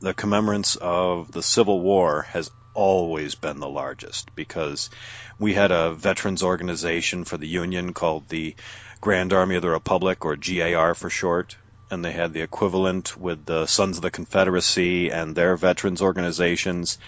the 0.00 0.12
commemorance 0.12 0.76
of 0.76 1.32
the 1.32 1.42
Civil 1.42 1.80
War 1.80 2.22
has 2.22 2.50
always 2.74 3.34
been 3.34 3.60
the 3.60 3.68
largest 3.68 4.34
because 4.34 4.90
we 5.38 5.54
had 5.54 5.70
a 5.70 5.92
veterans 5.92 6.42
organization 6.42 7.24
for 7.24 7.36
the 7.36 7.48
Union 7.48 7.94
called 7.94 8.28
the 8.28 8.54
Grand 9.00 9.32
Army 9.32 9.56
of 9.56 9.62
the 9.62 9.70
Republic, 9.70 10.24
or 10.24 10.36
GAR 10.36 10.94
for 10.94 11.10
short. 11.10 11.56
And 11.90 12.04
they 12.04 12.12
had 12.12 12.32
the 12.32 12.42
equivalent 12.42 13.16
with 13.16 13.44
the 13.44 13.66
Sons 13.66 13.96
of 13.96 14.02
the 14.02 14.10
Confederacy 14.10 15.10
and 15.10 15.34
their 15.34 15.56
veterans 15.56 16.00
organizations. 16.00 16.98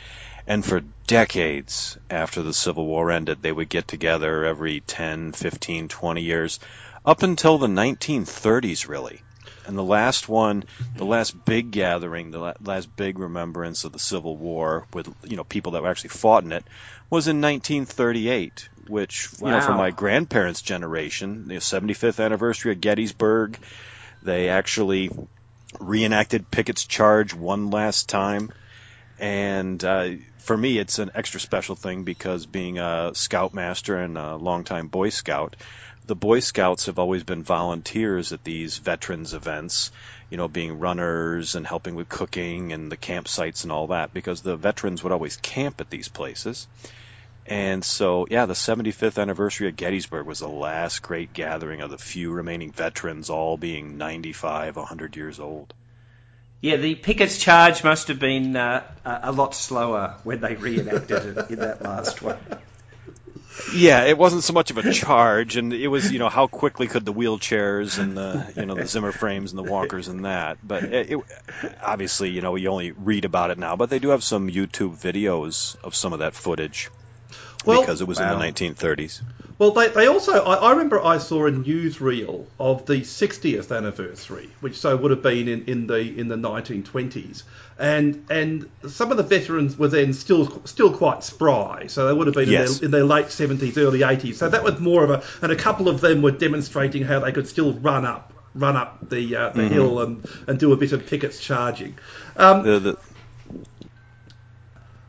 And 0.46 0.64
for 0.64 0.82
decades 1.06 1.96
after 2.10 2.42
the 2.42 2.52
Civil 2.52 2.86
War 2.86 3.10
ended, 3.10 3.42
they 3.42 3.52
would 3.52 3.68
get 3.68 3.88
together 3.88 4.44
every 4.44 4.80
10, 4.80 5.32
15, 5.32 5.88
20 5.88 6.22
years, 6.22 6.60
up 7.04 7.22
until 7.22 7.58
the 7.58 7.66
1930s, 7.66 8.88
really. 8.88 9.22
And 9.66 9.78
the 9.78 9.82
last 9.82 10.28
one, 10.28 10.64
the 10.96 11.06
last 11.06 11.44
big 11.44 11.70
gathering, 11.70 12.30
the 12.30 12.54
last 12.60 12.94
big 12.94 13.18
remembrance 13.18 13.84
of 13.84 13.92
the 13.92 13.98
Civil 13.98 14.36
War 14.36 14.86
with, 14.92 15.08
you 15.24 15.36
know, 15.36 15.44
people 15.44 15.72
that 15.72 15.82
were 15.82 15.88
actually 15.88 16.10
fought 16.10 16.44
in 16.44 16.52
it 16.52 16.64
was 17.08 17.28
in 17.28 17.40
1938, 17.40 18.68
which, 18.88 19.30
wow. 19.40 19.48
you 19.48 19.54
know, 19.54 19.60
for 19.62 19.72
my 19.72 19.90
grandparents' 19.90 20.60
generation, 20.60 21.48
the 21.48 21.56
75th 21.56 22.22
anniversary 22.22 22.72
of 22.72 22.80
Gettysburg, 22.80 23.58
they 24.22 24.50
actually 24.50 25.10
reenacted 25.80 26.50
Pickett's 26.50 26.84
charge 26.84 27.32
one 27.32 27.70
last 27.70 28.08
time. 28.08 28.52
And 29.18 29.82
uh, 29.82 30.10
for 30.44 30.56
me, 30.56 30.78
it's 30.78 30.98
an 30.98 31.10
extra 31.14 31.40
special 31.40 31.74
thing 31.74 32.04
because 32.04 32.44
being 32.44 32.78
a 32.78 33.12
scoutmaster 33.14 33.96
and 33.96 34.18
a 34.18 34.36
longtime 34.36 34.88
Boy 34.88 35.08
Scout, 35.08 35.56
the 36.06 36.14
Boy 36.14 36.40
Scouts 36.40 36.84
have 36.86 36.98
always 36.98 37.24
been 37.24 37.42
volunteers 37.42 38.30
at 38.32 38.44
these 38.44 38.76
veterans 38.76 39.32
events, 39.32 39.90
you 40.28 40.36
know, 40.36 40.46
being 40.46 40.78
runners 40.78 41.54
and 41.54 41.66
helping 41.66 41.94
with 41.94 42.10
cooking 42.10 42.72
and 42.74 42.92
the 42.92 42.98
campsites 42.98 43.62
and 43.62 43.72
all 43.72 43.86
that, 43.86 44.12
because 44.12 44.42
the 44.42 44.56
veterans 44.56 45.02
would 45.02 45.12
always 45.12 45.36
camp 45.36 45.80
at 45.80 45.88
these 45.88 46.08
places. 46.08 46.68
And 47.46 47.82
so, 47.82 48.26
yeah, 48.30 48.44
the 48.44 48.52
75th 48.52 49.20
anniversary 49.20 49.68
of 49.68 49.76
Gettysburg 49.76 50.26
was 50.26 50.40
the 50.40 50.48
last 50.48 51.00
great 51.00 51.32
gathering 51.32 51.80
of 51.80 51.90
the 51.90 51.98
few 51.98 52.30
remaining 52.30 52.70
veterans, 52.70 53.30
all 53.30 53.56
being 53.56 53.96
95, 53.96 54.76
100 54.76 55.16
years 55.16 55.40
old. 55.40 55.72
Yeah, 56.64 56.76
the 56.76 56.94
Pickett's 56.94 57.36
charge 57.36 57.84
must 57.84 58.08
have 58.08 58.18
been 58.18 58.56
uh, 58.56 58.84
a 59.04 59.32
lot 59.32 59.54
slower 59.54 60.14
when 60.24 60.40
they 60.40 60.54
reenacted 60.54 61.36
it 61.36 61.50
in 61.50 61.58
that 61.58 61.82
last 61.82 62.22
one. 62.22 62.38
Yeah, 63.74 64.04
it 64.04 64.16
wasn't 64.16 64.44
so 64.44 64.54
much 64.54 64.70
of 64.70 64.78
a 64.78 64.90
charge, 64.90 65.58
and 65.58 65.74
it 65.74 65.88
was 65.88 66.10
you 66.10 66.18
know 66.18 66.30
how 66.30 66.46
quickly 66.46 66.86
could 66.86 67.04
the 67.04 67.12
wheelchairs 67.12 67.98
and 67.98 68.16
the 68.16 68.50
you 68.56 68.64
know 68.64 68.76
the 68.76 68.86
Zimmer 68.86 69.12
frames 69.12 69.52
and 69.52 69.58
the 69.58 69.70
walkers 69.70 70.08
and 70.08 70.24
that. 70.24 70.56
But 70.66 70.84
it, 70.84 71.10
it, 71.10 71.18
obviously 71.82 72.30
you 72.30 72.40
know 72.40 72.56
you 72.56 72.70
only 72.70 72.92
read 72.92 73.26
about 73.26 73.50
it 73.50 73.58
now, 73.58 73.76
but 73.76 73.90
they 73.90 73.98
do 73.98 74.08
have 74.08 74.24
some 74.24 74.48
YouTube 74.48 74.98
videos 74.98 75.76
of 75.84 75.94
some 75.94 76.14
of 76.14 76.20
that 76.20 76.34
footage 76.34 76.88
well, 77.66 77.80
because 77.80 78.00
it 78.00 78.08
was 78.08 78.18
wow. 78.18 78.34
in 78.34 78.38
the 78.38 78.44
1930s. 78.52 79.22
Well, 79.58 79.70
they, 79.70 79.88
they 79.88 80.08
also, 80.08 80.44
I, 80.44 80.54
I, 80.54 80.70
remember 80.72 81.02
I 81.02 81.18
saw 81.18 81.46
a 81.46 81.50
newsreel 81.50 82.46
of 82.58 82.86
the 82.86 83.02
60th 83.02 83.74
anniversary, 83.74 84.50
which 84.60 84.76
so 84.76 84.96
would 84.96 85.12
have 85.12 85.22
been 85.22 85.46
in, 85.46 85.64
in 85.66 85.86
the 85.86 86.00
in 86.00 86.26
the 86.26 86.36
1920s, 86.36 87.44
and 87.78 88.26
and 88.30 88.68
some 88.88 89.12
of 89.12 89.16
the 89.16 89.22
veterans 89.22 89.78
were 89.78 89.88
then 89.88 90.12
still 90.12 90.64
still 90.64 90.92
quite 90.92 91.22
spry, 91.22 91.86
so 91.86 92.08
they 92.08 92.12
would 92.12 92.26
have 92.26 92.34
been 92.34 92.48
yes. 92.48 92.80
in, 92.80 92.90
their, 92.90 93.02
in, 93.02 93.08
their, 93.08 93.16
late 93.16 93.26
70s, 93.26 93.78
early 93.78 94.00
80s. 94.00 94.34
So 94.34 94.48
that 94.48 94.64
was 94.64 94.80
more 94.80 95.04
of 95.04 95.10
a, 95.10 95.22
and 95.40 95.52
a 95.52 95.56
couple 95.56 95.88
of 95.88 96.00
them 96.00 96.20
were 96.20 96.32
demonstrating 96.32 97.04
how 97.04 97.20
they 97.20 97.30
could 97.30 97.46
still 97.46 97.74
run 97.74 98.04
up 98.04 98.32
run 98.54 98.76
up 98.76 99.08
the 99.08 99.36
uh, 99.36 99.50
the 99.50 99.62
mm-hmm. 99.62 99.74
hill 99.74 100.02
and, 100.02 100.28
and 100.48 100.58
do 100.58 100.72
a 100.72 100.76
bit 100.76 100.92
of 100.92 101.06
Pickett's 101.06 101.38
charging. 101.38 101.96
Um, 102.36 102.62
the, 102.64 102.78
the... 102.80 102.98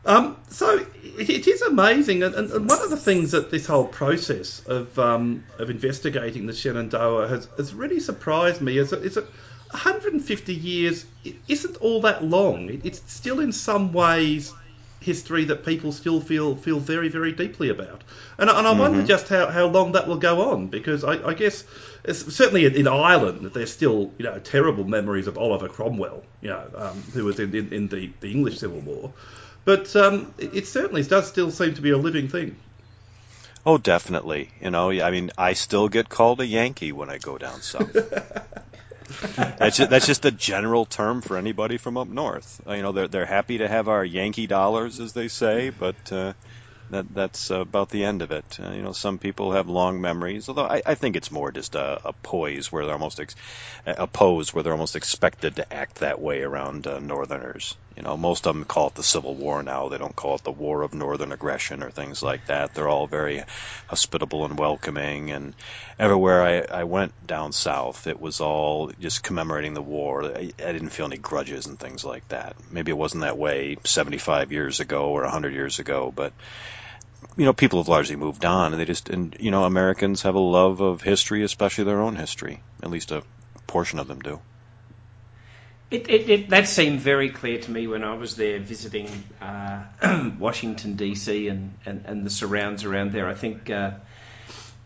Um, 0.04 0.36
so 0.50 0.86
it, 1.18 1.30
it 1.30 1.46
is 1.46 1.62
amazing, 1.62 2.22
and, 2.22 2.34
and, 2.34 2.68
one 2.68 2.82
of 2.82 2.90
the 2.90 2.96
things 2.96 3.32
that 3.32 3.50
this 3.50 3.66
whole 3.66 3.86
process 3.86 4.62
of 4.66 4.98
um, 4.98 5.44
of 5.58 5.70
investigating 5.70 6.46
the 6.46 6.52
Shenandoah 6.52 7.28
has, 7.28 7.48
has 7.56 7.74
really 7.74 8.00
surprised 8.00 8.60
me 8.60 8.78
is 8.78 8.90
that, 8.90 9.02
is 9.02 9.14
that 9.14 9.24
150 9.70 10.54
years 10.54 11.04
isn't 11.48 11.76
all 11.76 12.02
that 12.02 12.22
long. 12.22 12.70
It, 12.70 12.84
it's 12.84 13.02
still 13.12 13.40
in 13.40 13.52
some 13.52 13.92
ways 13.92 14.52
history 15.00 15.44
that 15.44 15.64
people 15.64 15.92
still 15.92 16.20
feel 16.20 16.56
feel 16.56 16.80
very 16.80 17.08
very 17.08 17.32
deeply 17.32 17.68
about, 17.68 18.02
and, 18.38 18.50
and 18.50 18.66
I 18.66 18.70
mm-hmm. 18.70 18.80
wonder 18.80 19.02
just 19.04 19.28
how, 19.28 19.46
how 19.46 19.66
long 19.66 19.92
that 19.92 20.08
will 20.08 20.18
go 20.18 20.50
on 20.50 20.68
because 20.68 21.04
I, 21.04 21.28
I 21.28 21.34
guess 21.34 21.64
certainly 22.12 22.66
in, 22.66 22.74
in, 22.74 22.88
Ireland 22.88 23.50
there's 23.52 23.72
still 23.72 24.12
you 24.18 24.24
know 24.24 24.38
terrible 24.38 24.84
memories 24.84 25.26
of 25.26 25.38
Oliver 25.38 25.68
Cromwell, 25.68 26.22
you 26.40 26.50
know, 26.50 26.64
um, 26.74 27.02
who 27.12 27.24
was 27.24 27.38
in, 27.40 27.54
in, 27.54 27.72
in 27.72 27.88
the, 27.88 28.10
the 28.20 28.30
English 28.30 28.58
Civil 28.58 28.80
War. 28.80 29.12
But 29.66 29.96
um, 29.96 30.32
it, 30.38 30.68
certainly 30.68 31.02
does 31.02 31.26
still 31.26 31.50
seem 31.50 31.74
to 31.74 31.82
be 31.82 31.90
a 31.90 31.98
living 31.98 32.28
thing. 32.28 32.54
Oh, 33.66 33.78
definitely. 33.78 34.48
You 34.60 34.70
know, 34.70 34.92
I 34.92 35.10
mean, 35.10 35.32
I 35.36 35.54
still 35.54 35.88
get 35.88 36.08
called 36.08 36.40
a 36.40 36.46
Yankee 36.46 36.92
when 36.92 37.10
I 37.10 37.18
go 37.18 37.36
down 37.36 37.60
south. 37.62 37.92
that's 39.36 39.76
just, 39.76 39.90
that's 39.90 40.06
just 40.06 40.24
a 40.24 40.30
general 40.30 40.86
term 40.86 41.20
for 41.20 41.36
anybody 41.36 41.78
from 41.78 41.96
up 41.96 42.06
north. 42.06 42.60
You 42.64 42.80
know, 42.80 42.92
they're 42.92 43.08
they're 43.08 43.26
happy 43.26 43.58
to 43.58 43.66
have 43.66 43.88
our 43.88 44.04
Yankee 44.04 44.46
dollars, 44.46 45.00
as 45.00 45.14
they 45.14 45.26
say, 45.26 45.70
but 45.70 46.12
uh, 46.12 46.34
that 46.90 47.12
that's 47.12 47.50
about 47.50 47.90
the 47.90 48.04
end 48.04 48.22
of 48.22 48.30
it. 48.30 48.58
Uh, 48.62 48.70
you 48.70 48.82
know, 48.82 48.92
some 48.92 49.18
people 49.18 49.52
have 49.52 49.68
long 49.68 50.00
memories, 50.00 50.48
although 50.48 50.66
I, 50.66 50.82
I 50.86 50.94
think 50.94 51.16
it's 51.16 51.30
more 51.30 51.50
just 51.50 51.74
a, 51.74 52.08
a 52.08 52.12
poise 52.12 52.70
where 52.70 52.84
they're 52.84 52.94
almost 52.94 53.20
ex- 53.20 53.34
a 53.86 54.06
pose 54.06 54.54
where 54.54 54.62
they're 54.62 54.72
almost 54.72 54.96
expected 54.96 55.56
to 55.56 55.72
act 55.72 55.96
that 55.96 56.20
way 56.20 56.42
around 56.42 56.86
uh, 56.86 56.98
Northerners. 57.00 57.76
You 57.96 58.02
know, 58.02 58.16
most 58.16 58.46
of 58.46 58.54
them 58.54 58.64
call 58.64 58.88
it 58.88 58.94
the 58.94 59.02
Civil 59.02 59.34
War 59.34 59.62
now. 59.62 59.88
They 59.88 59.96
don't 59.96 60.14
call 60.14 60.34
it 60.34 60.44
the 60.44 60.52
War 60.52 60.82
of 60.82 60.92
Northern 60.92 61.32
Aggression 61.32 61.82
or 61.82 61.90
things 61.90 62.22
like 62.22 62.44
that. 62.46 62.74
They're 62.74 62.88
all 62.88 63.06
very 63.06 63.42
hospitable 63.88 64.44
and 64.44 64.58
welcoming. 64.58 65.30
And 65.30 65.54
everywhere 65.98 66.42
I, 66.42 66.80
I 66.80 66.84
went 66.84 67.14
down 67.26 67.52
south, 67.52 68.06
it 68.06 68.20
was 68.20 68.40
all 68.40 68.92
just 69.00 69.22
commemorating 69.22 69.72
the 69.72 69.82
war. 69.82 70.24
I, 70.24 70.52
I 70.58 70.72
didn't 70.72 70.90
feel 70.90 71.06
any 71.06 71.16
grudges 71.16 71.66
and 71.66 71.78
things 71.78 72.04
like 72.04 72.28
that. 72.28 72.56
Maybe 72.70 72.90
it 72.90 72.98
wasn't 72.98 73.22
that 73.22 73.38
way 73.38 73.78
75 73.84 74.52
years 74.52 74.80
ago 74.80 75.08
or 75.08 75.22
100 75.22 75.54
years 75.54 75.78
ago, 75.78 76.12
but 76.14 76.34
you 77.36 77.44
know, 77.44 77.52
people 77.52 77.80
have 77.80 77.88
largely 77.88 78.16
moved 78.16 78.44
on, 78.44 78.72
and 78.72 78.80
they 78.80 78.84
just, 78.84 79.08
and 79.08 79.36
you 79.38 79.50
know, 79.50 79.64
Americans 79.64 80.22
have 80.22 80.34
a 80.34 80.40
love 80.40 80.80
of 80.80 81.02
history, 81.02 81.42
especially 81.42 81.84
their 81.84 82.00
own 82.00 82.16
history. 82.16 82.62
At 82.82 82.90
least 82.90 83.10
a 83.10 83.22
portion 83.66 83.98
of 83.98 84.08
them 84.08 84.20
do. 84.20 84.40
It, 85.90 86.10
it, 86.10 86.30
it, 86.30 86.50
that 86.50 86.68
seemed 86.68 87.00
very 87.00 87.30
clear 87.30 87.60
to 87.60 87.70
me 87.70 87.86
when 87.86 88.02
I 88.02 88.14
was 88.14 88.34
there 88.34 88.58
visiting 88.58 89.08
uh, 89.40 89.84
Washington 90.38 90.96
D.C. 90.96 91.46
And, 91.46 91.74
and, 91.86 92.04
and, 92.06 92.26
the 92.26 92.30
surrounds 92.30 92.82
around 92.82 93.12
there. 93.12 93.28
I 93.28 93.34
think 93.34 93.70
uh, 93.70 93.92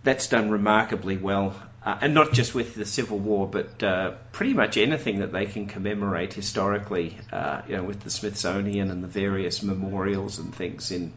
that's 0.03 0.27
done 0.27 0.51
remarkably 0.51 1.17
well, 1.17 1.55
uh, 1.85 1.99
and 2.01 2.15
not 2.15 2.33
just 2.33 2.55
with 2.55 2.75
the 2.75 2.85
Civil 2.85 3.19
War, 3.19 3.47
but 3.47 3.83
uh, 3.83 4.13
pretty 4.33 4.55
much 4.55 4.77
anything 4.77 5.21
that 5.21 5.33
they 5.33 5.47
can 5.47 5.67
commemorate 5.67 6.35
historically. 6.35 7.17
Uh, 7.33 7.63
you 7.69 7.77
know, 7.77 7.85
with 7.85 8.01
the 8.01 8.11
Smithsonian 8.11 8.91
and 8.91 9.03
the 9.03 9.09
various 9.09 9.63
memorials 9.63 10.39
and 10.39 10.55
things 10.55 10.91
in 10.91 11.13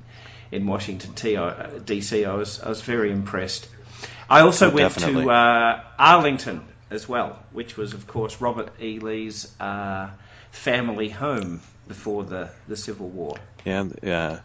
in 0.52 0.66
Washington 0.68 1.14
D.C. 1.86 2.26
I 2.26 2.34
was 2.36 2.62
I 2.62 2.70
was 2.70 2.82
very 2.82 3.12
impressed. 3.12 3.68
I 4.30 4.42
also 4.42 4.72
oh, 4.72 4.74
went 4.74 4.94
definitely. 4.94 5.26
to 5.26 5.32
uh, 5.32 5.84
Arlington 6.00 6.62
as 6.90 7.10
well, 7.10 7.40
which 7.52 7.76
was 7.76 7.94
of 7.94 8.08
course 8.08 8.40
Robert 8.40 8.70
E. 8.82 9.00
Lee's 9.00 9.52
uh, 9.60 10.10
family 10.52 11.10
home 11.10 11.62
before 11.88 12.24
the, 12.24 12.50
the 12.68 12.78
Civil 12.78 13.10
War. 13.10 13.36
Yeah, 13.66 13.86
yeah, 14.02 14.40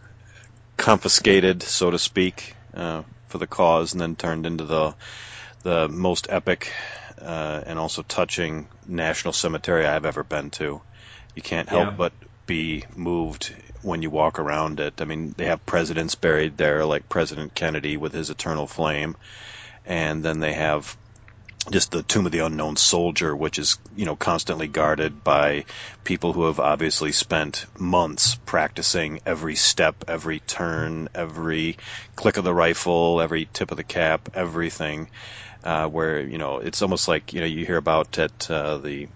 confiscated, 0.76 1.62
so 1.62 1.90
to 1.90 1.98
speak, 1.98 2.54
uh, 2.74 3.02
for 3.28 3.38
the 3.38 3.46
cause, 3.46 3.92
and 3.92 4.00
then 4.00 4.16
turned 4.16 4.46
into 4.46 4.64
the 4.64 4.94
the 5.68 5.86
most 5.86 6.28
epic 6.30 6.72
uh, 7.20 7.62
and 7.66 7.78
also 7.78 8.02
touching 8.02 8.66
national 8.86 9.34
cemetery 9.34 9.86
I've 9.86 10.06
ever 10.06 10.24
been 10.24 10.48
to. 10.52 10.80
You 11.36 11.42
can't 11.42 11.68
help 11.68 11.90
yeah. 11.90 11.94
but 11.94 12.12
be 12.46 12.84
moved 12.96 13.54
when 13.82 14.00
you 14.00 14.08
walk 14.08 14.38
around 14.38 14.80
it. 14.80 15.02
I 15.02 15.04
mean, 15.04 15.34
they 15.36 15.44
have 15.44 15.66
presidents 15.66 16.14
buried 16.14 16.56
there, 16.56 16.86
like 16.86 17.10
President 17.10 17.54
Kennedy 17.54 17.98
with 17.98 18.14
his 18.14 18.30
eternal 18.30 18.66
flame, 18.66 19.14
and 19.84 20.24
then 20.24 20.40
they 20.40 20.54
have 20.54 20.96
just 21.70 21.90
the 21.90 22.02
tomb 22.02 22.24
of 22.24 22.32
the 22.32 22.38
unknown 22.46 22.76
soldier, 22.76 23.36
which 23.36 23.58
is 23.58 23.78
you 23.94 24.06
know 24.06 24.16
constantly 24.16 24.68
guarded 24.68 25.22
by 25.22 25.66
people 26.02 26.32
who 26.32 26.46
have 26.46 26.60
obviously 26.60 27.12
spent 27.12 27.66
months 27.78 28.36
practicing 28.46 29.20
every 29.26 29.54
step, 29.54 30.04
every 30.08 30.40
turn, 30.40 31.10
every 31.14 31.76
click 32.16 32.38
of 32.38 32.44
the 32.44 32.54
rifle, 32.54 33.20
every 33.20 33.46
tip 33.52 33.70
of 33.70 33.76
the 33.76 33.84
cap, 33.84 34.30
everything. 34.32 35.10
Uh, 35.64 35.88
where 35.88 36.20
you 36.20 36.38
know 36.38 36.58
it's 36.58 36.82
almost 36.82 37.08
like 37.08 37.32
you 37.32 37.40
know 37.40 37.46
you 37.46 37.66
hear 37.66 37.76
about 37.76 38.16
at 38.18 38.50
uh, 38.50 38.78
the 38.78 39.08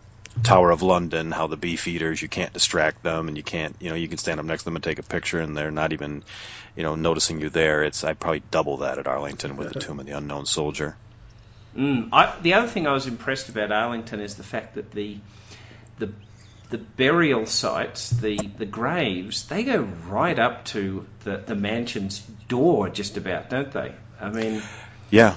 Tower 0.43 0.71
of 0.71 0.83
London 0.83 1.31
how 1.31 1.47
the 1.47 1.57
beefeaters 1.57 2.21
you 2.21 2.29
can't 2.29 2.53
distract 2.53 3.03
them 3.03 3.29
and 3.29 3.37
you 3.37 3.43
can't 3.43 3.77
you 3.81 3.91
know 3.91 3.95
you 3.95 4.09
can 4.09 4.19
stand 4.19 4.41
up 4.41 4.47
next 4.47 4.63
to 4.63 4.65
them 4.67 4.77
and 4.77 4.83
take 4.83 4.99
a 4.99 5.03
picture 5.05 5.39
and 5.39 5.57
they're 5.57 5.71
not 5.71 5.93
even 5.93 6.25
you 6.75 6.83
know 6.83 6.95
noticing 6.95 7.41
you 7.41 7.49
there. 7.49 7.85
It's 7.85 8.03
I 8.03 8.15
probably 8.15 8.43
double 8.51 8.79
that 8.79 8.99
at 8.99 9.07
Arlington 9.07 9.57
with 9.57 9.73
the 9.73 9.81
tomb 9.81 10.01
of 10.01 10.07
the 10.07 10.13
unknown 10.13 10.47
soldier. 10.47 10.97
Mm. 11.77 12.09
I, 12.13 12.35
the 12.43 12.55
other 12.55 12.69
thing 12.69 12.87
I 12.87 12.93
was 12.93 13.07
impressed 13.07 13.49
about 13.49 13.73
Arlington 13.73 14.21
is 14.21 14.35
the 14.35 14.43
fact 14.43 14.75
that 14.75 14.91
the 14.91 15.19
the 15.99 16.13
the 16.73 16.79
burial 16.79 17.45
sites, 17.45 18.09
the, 18.09 18.39
the 18.57 18.65
graves, 18.65 19.47
they 19.47 19.63
go 19.63 19.83
right 20.09 20.39
up 20.39 20.65
to 20.65 21.07
the, 21.23 21.37
the 21.37 21.55
mansion's 21.55 22.21
door, 22.49 22.89
just 22.89 23.19
about, 23.19 23.51
don't 23.51 23.71
they? 23.71 23.93
I 24.19 24.31
mean, 24.31 24.63
yeah. 25.11 25.37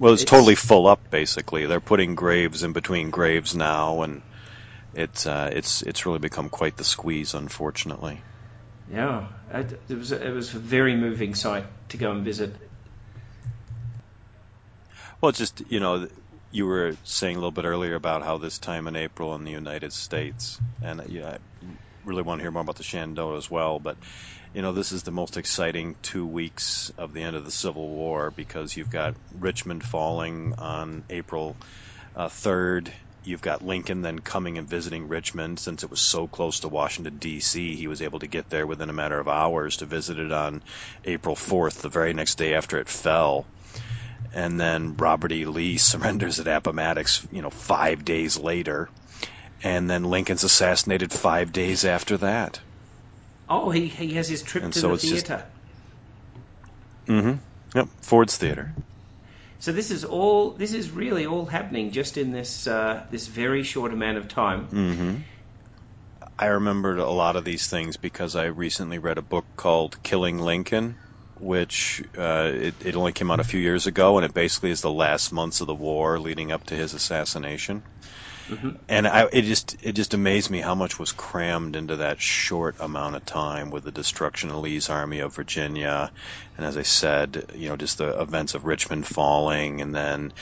Well, 0.00 0.14
it's, 0.14 0.22
It's- 0.22 0.30
totally 0.30 0.56
full 0.56 0.88
up. 0.88 1.10
Basically, 1.10 1.66
they're 1.66 1.80
putting 1.80 2.16
graves 2.16 2.64
in 2.64 2.72
between 2.72 3.10
graves 3.10 3.54
now, 3.54 4.02
and 4.02 4.22
it's 4.94 5.26
uh, 5.26 5.50
it's 5.52 5.82
it's 5.82 6.06
really 6.06 6.18
become 6.18 6.48
quite 6.50 6.76
the 6.76 6.84
squeeze, 6.84 7.34
unfortunately. 7.34 8.24
yeah, 8.92 9.28
it, 9.52 9.80
it 9.90 9.98
was 9.98 10.12
a, 10.12 10.26
it 10.26 10.32
was 10.32 10.54
a 10.54 10.58
very 10.58 10.96
moving 10.96 11.34
sight 11.34 11.66
to 11.90 11.98
go 11.98 12.10
and 12.12 12.24
visit. 12.24 12.56
Well, 15.20 15.30
it's 15.30 15.38
just 15.38 15.60
you 15.70 15.80
know, 15.80 16.08
you 16.50 16.66
were 16.66 16.96
saying 17.04 17.36
a 17.36 17.38
little 17.38 17.52
bit 17.52 17.66
earlier 17.66 17.94
about 17.94 18.22
how 18.22 18.38
this 18.38 18.58
time 18.58 18.88
in 18.88 18.96
April 18.96 19.34
in 19.34 19.44
the 19.44 19.52
United 19.52 19.92
States, 19.92 20.58
and 20.82 21.02
yeah, 21.08 21.28
I 21.28 21.38
really 22.04 22.22
want 22.22 22.38
to 22.40 22.42
hear 22.42 22.50
more 22.50 22.62
about 22.62 22.76
the 22.76 22.82
Shenandoah 22.84 23.36
as 23.36 23.50
well. 23.50 23.78
But 23.78 23.98
you 24.54 24.62
know, 24.62 24.72
this 24.72 24.92
is 24.92 25.02
the 25.02 25.10
most 25.10 25.36
exciting 25.36 25.96
two 26.02 26.26
weeks 26.26 26.90
of 26.98 27.12
the 27.12 27.22
end 27.22 27.36
of 27.36 27.44
the 27.44 27.50
Civil 27.50 27.88
War 27.88 28.30
because 28.30 28.76
you've 28.76 28.90
got 28.90 29.14
Richmond 29.32 29.84
falling 29.84 30.54
on 30.58 31.04
April 31.08 31.56
uh, 32.16 32.28
third. 32.28 32.92
You've 33.22 33.42
got 33.42 33.62
Lincoln 33.62 34.02
then 34.02 34.18
coming 34.18 34.58
and 34.58 34.68
visiting 34.68 35.08
Richmond 35.08 35.60
since 35.60 35.84
it 35.84 35.90
was 35.90 36.00
so 36.00 36.26
close 36.26 36.60
to 36.60 36.68
Washington 36.68 37.18
D.C. 37.18 37.76
He 37.76 37.86
was 37.86 38.02
able 38.02 38.18
to 38.20 38.26
get 38.26 38.48
there 38.48 38.66
within 38.66 38.90
a 38.90 38.94
matter 38.94 39.20
of 39.20 39.28
hours 39.28 39.76
to 39.78 39.86
visit 39.86 40.18
it 40.18 40.32
on 40.32 40.62
April 41.04 41.36
4th, 41.36 41.82
the 41.82 41.88
very 41.88 42.14
next 42.14 42.36
day 42.36 42.54
after 42.54 42.78
it 42.78 42.88
fell 42.88 43.46
and 44.32 44.60
then 44.60 44.96
Robert 44.96 45.32
E. 45.32 45.44
Lee 45.44 45.78
surrenders 45.78 46.40
at 46.40 46.46
Appomattox, 46.46 47.26
you 47.30 47.42
know, 47.42 47.50
five 47.50 48.04
days 48.04 48.38
later, 48.38 48.88
and 49.62 49.88
then 49.88 50.04
Lincoln's 50.04 50.44
assassinated 50.44 51.12
five 51.12 51.52
days 51.52 51.84
after 51.84 52.16
that. 52.18 52.60
Oh, 53.50 53.70
he, 53.70 53.88
he 53.88 54.14
has 54.14 54.28
his 54.28 54.42
trip 54.42 54.62
And 54.62 54.72
to 54.72 54.78
so 54.78 54.90
the 54.90 54.96
theatre. 54.96 55.44
Mm-hmm. 57.06 57.34
Yep, 57.74 57.88
Ford's 58.00 58.36
Theater. 58.36 58.72
So 59.58 59.72
this 59.72 59.90
is 59.90 60.04
all. 60.04 60.50
This 60.52 60.72
is 60.72 60.90
really 60.90 61.26
all 61.26 61.44
happening 61.44 61.90
just 61.90 62.16
in 62.16 62.30
this 62.30 62.66
uh, 62.66 63.04
this 63.10 63.26
very 63.26 63.64
short 63.64 63.92
amount 63.92 64.18
of 64.18 64.28
time. 64.28 64.68
Mm-hmm. 64.68 65.14
I 66.38 66.46
remembered 66.46 66.98
a 66.98 67.10
lot 67.10 67.36
of 67.36 67.44
these 67.44 67.66
things 67.66 67.96
because 67.98 68.36
I 68.36 68.46
recently 68.46 68.98
read 68.98 69.18
a 69.18 69.22
book 69.22 69.44
called 69.56 70.02
Killing 70.02 70.38
Lincoln, 70.38 70.96
which 71.38 72.02
uh, 72.16 72.50
it, 72.54 72.74
it 72.82 72.96
only 72.96 73.12
came 73.12 73.30
out 73.30 73.40
a 73.40 73.44
few 73.44 73.60
years 73.60 73.86
ago, 73.86 74.16
and 74.16 74.24
it 74.24 74.32
basically 74.32 74.70
is 74.70 74.80
the 74.80 74.90
last 74.90 75.32
months 75.32 75.60
of 75.60 75.66
the 75.66 75.74
war 75.74 76.18
leading 76.18 76.52
up 76.52 76.64
to 76.66 76.74
his 76.74 76.94
assassination. 76.94 77.82
Mhm. 78.50 78.78
And 78.88 79.06
I, 79.06 79.28
it 79.32 79.42
just 79.42 79.76
it 79.80 79.92
just 79.92 80.12
amazed 80.14 80.50
me 80.50 80.60
how 80.60 80.74
much 80.74 80.98
was 80.98 81.12
crammed 81.12 81.76
into 81.76 81.96
that 81.96 82.20
short 82.20 82.76
amount 82.80 83.14
of 83.16 83.24
time 83.24 83.70
with 83.70 83.84
the 83.84 83.92
destruction 83.92 84.50
of 84.50 84.56
Lee's 84.56 84.90
army 84.90 85.20
of 85.20 85.36
Virginia, 85.36 86.12
and 86.56 86.66
as 86.66 86.76
I 86.76 86.82
said, 86.82 87.46
you 87.54 87.68
know, 87.68 87.76
just 87.76 87.98
the 87.98 88.20
events 88.20 88.54
of 88.56 88.64
Richmond 88.64 89.06
falling, 89.06 89.80
and 89.80 89.94
then 89.94 90.32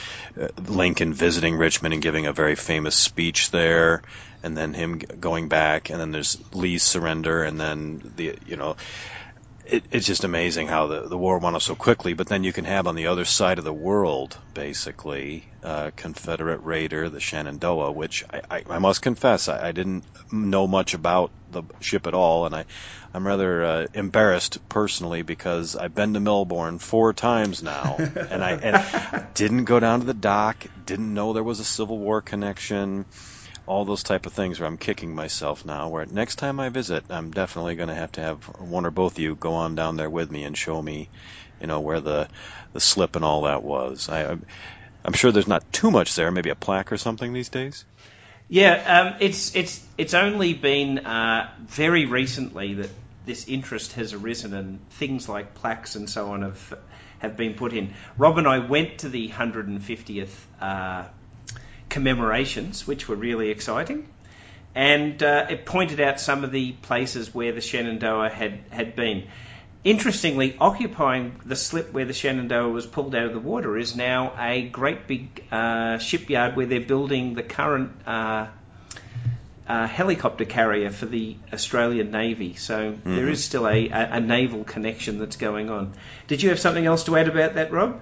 uh, 0.40 0.48
Lincoln 0.58 1.12
visiting 1.12 1.56
Richmond 1.56 1.92
and 1.92 2.02
giving 2.02 2.26
a 2.26 2.32
very 2.32 2.54
famous 2.56 2.96
speech 2.96 3.50
there, 3.50 4.02
and 4.42 4.56
then 4.56 4.72
him 4.72 4.98
going 4.98 5.48
back, 5.48 5.90
and 5.90 6.00
then 6.00 6.10
there's 6.10 6.38
Lee's 6.54 6.84
surrender, 6.84 7.42
and 7.44 7.60
then 7.60 8.00
the 8.16 8.38
you 8.46 8.56
know. 8.56 8.76
It, 9.70 9.84
it's 9.90 10.06
just 10.06 10.24
amazing 10.24 10.66
how 10.66 10.86
the, 10.86 11.08
the 11.08 11.18
war 11.18 11.38
went 11.38 11.54
on 11.54 11.60
so 11.60 11.74
quickly, 11.74 12.14
but 12.14 12.26
then 12.26 12.42
you 12.42 12.54
can 12.54 12.64
have 12.64 12.86
on 12.86 12.94
the 12.94 13.08
other 13.08 13.26
side 13.26 13.58
of 13.58 13.64
the 13.64 13.72
world, 13.72 14.38
basically, 14.54 15.44
uh, 15.62 15.90
Confederate 15.94 16.62
raider, 16.62 17.10
the 17.10 17.20
Shenandoah, 17.20 17.92
which 17.92 18.24
I, 18.32 18.40
I, 18.50 18.62
I 18.70 18.78
must 18.78 19.02
confess 19.02 19.48
I, 19.48 19.68
I 19.68 19.72
didn't 19.72 20.04
know 20.32 20.66
much 20.66 20.94
about 20.94 21.32
the 21.50 21.64
ship 21.80 22.06
at 22.06 22.14
all, 22.14 22.46
and 22.46 22.54
I, 22.54 22.64
I'm 23.12 23.26
rather 23.26 23.64
uh, 23.64 23.86
embarrassed 23.92 24.58
personally 24.70 25.22
because 25.22 25.76
I've 25.76 25.94
been 25.94 26.14
to 26.14 26.20
Melbourne 26.20 26.78
four 26.78 27.12
times 27.12 27.62
now, 27.62 27.96
and 27.98 28.42
I 28.42 28.52
and 28.52 29.26
didn't 29.34 29.64
go 29.64 29.80
down 29.80 30.00
to 30.00 30.06
the 30.06 30.14
dock, 30.14 30.64
didn't 30.86 31.12
know 31.12 31.32
there 31.32 31.44
was 31.44 31.60
a 31.60 31.64
Civil 31.64 31.98
War 31.98 32.22
connection, 32.22 33.06
all 33.68 33.84
those 33.86 34.02
type 34.04 34.26
of 34.26 34.34
things 34.34 34.60
where 34.60 34.68
I'm 34.68 34.78
kicking 34.78 35.14
myself 35.14 35.64
now. 35.64 35.90
Where 35.90 36.06
next 36.06 36.36
time 36.36 36.60
I 36.60 36.70
visit, 36.70 37.06
I'm 37.10 37.32
definitely 37.32 37.76
going 37.76 37.90
to 37.90 37.94
have 37.96 38.12
to 38.12 38.22
have 38.22 38.44
one 38.58 38.86
or 38.86 38.92
both 38.92 39.14
of 39.14 39.20
you 39.20 39.36
go 39.36 39.54
on 39.54 39.76
down 39.76 39.96
there 39.96 40.10
with 40.10 40.30
me 40.32 40.44
and 40.44 40.58
show 40.58 40.82
me, 40.82 41.10
you 41.60 41.68
know, 41.68 41.80
where 41.80 42.00
the 42.00 42.28
the 42.74 42.80
slip 42.80 43.16
and 43.16 43.24
all 43.24 43.42
that 43.42 43.62
was. 43.64 44.08
I, 44.10 44.24
I'm- 44.24 44.44
sure 45.14 45.32
there's 45.32 45.48
not 45.48 45.72
too 45.72 45.90
much 45.90 46.14
there, 46.16 46.30
maybe 46.30 46.50
a 46.50 46.56
plaque 46.56 46.92
or 46.92 46.98
something 46.98 47.32
these 47.32 47.50
days. 47.50 47.84
Yeah, 48.48 49.10
um, 49.12 49.16
it's 49.20 49.54
it's 49.56 49.84
it's 49.98 50.14
only 50.14 50.54
been 50.54 51.00
uh, 51.00 51.50
very 51.60 52.06
recently 52.06 52.74
that 52.74 52.90
this 53.26 53.48
interest 53.48 53.92
has 53.94 54.14
arisen, 54.14 54.54
and 54.54 54.88
things 54.92 55.28
like 55.28 55.54
plaques 55.54 55.96
and 55.96 56.08
so 56.08 56.32
on 56.32 56.42
have 56.42 56.74
have 57.18 57.36
been 57.36 57.54
put 57.54 57.74
in. 57.74 57.94
Rob 58.16 58.38
and 58.38 58.48
I 58.48 58.60
went 58.60 59.00
to 59.00 59.10
the 59.10 59.28
150th 59.28 60.30
uh, 60.60 61.04
commemorations, 61.98 62.86
which 62.86 63.08
were 63.08 63.16
really 63.16 63.50
exciting, 63.50 64.06
and 64.72 65.20
uh, 65.20 65.46
it 65.50 65.66
pointed 65.66 66.00
out 66.00 66.20
some 66.20 66.44
of 66.44 66.52
the 66.52 66.70
places 66.72 67.34
where 67.34 67.50
the 67.52 67.60
Shenandoah 67.60 68.28
had 68.28 68.60
had 68.70 68.94
been. 68.94 69.24
Interestingly, 69.82 70.56
occupying 70.60 71.40
the 71.44 71.56
slip 71.56 71.92
where 71.92 72.04
the 72.04 72.12
Shenandoah 72.12 72.68
was 72.68 72.86
pulled 72.86 73.14
out 73.16 73.26
of 73.26 73.32
the 73.32 73.40
water 73.40 73.76
is 73.76 73.96
now 73.96 74.32
a 74.38 74.68
great 74.68 75.08
big 75.08 75.44
uh, 75.50 75.98
shipyard 75.98 76.56
where 76.56 76.66
they're 76.66 76.80
building 76.94 77.34
the 77.34 77.42
current 77.42 77.90
uh, 78.06 78.46
uh, 79.66 79.86
helicopter 79.86 80.44
carrier 80.44 80.90
for 80.90 81.06
the 81.06 81.36
Australian 81.52 82.12
Navy. 82.12 82.54
So 82.54 82.96
there 83.04 83.28
is 83.28 83.44
still 83.44 83.66
a, 83.66 83.88
a, 83.88 84.08
a 84.12 84.20
naval 84.20 84.62
connection 84.62 85.18
that's 85.18 85.36
going 85.36 85.68
on. 85.70 85.94
Did 86.28 86.42
you 86.42 86.50
have 86.50 86.60
something 86.60 86.86
else 86.86 87.04
to 87.04 87.16
add 87.16 87.28
about 87.28 87.54
that, 87.54 87.72
Rob? 87.72 88.00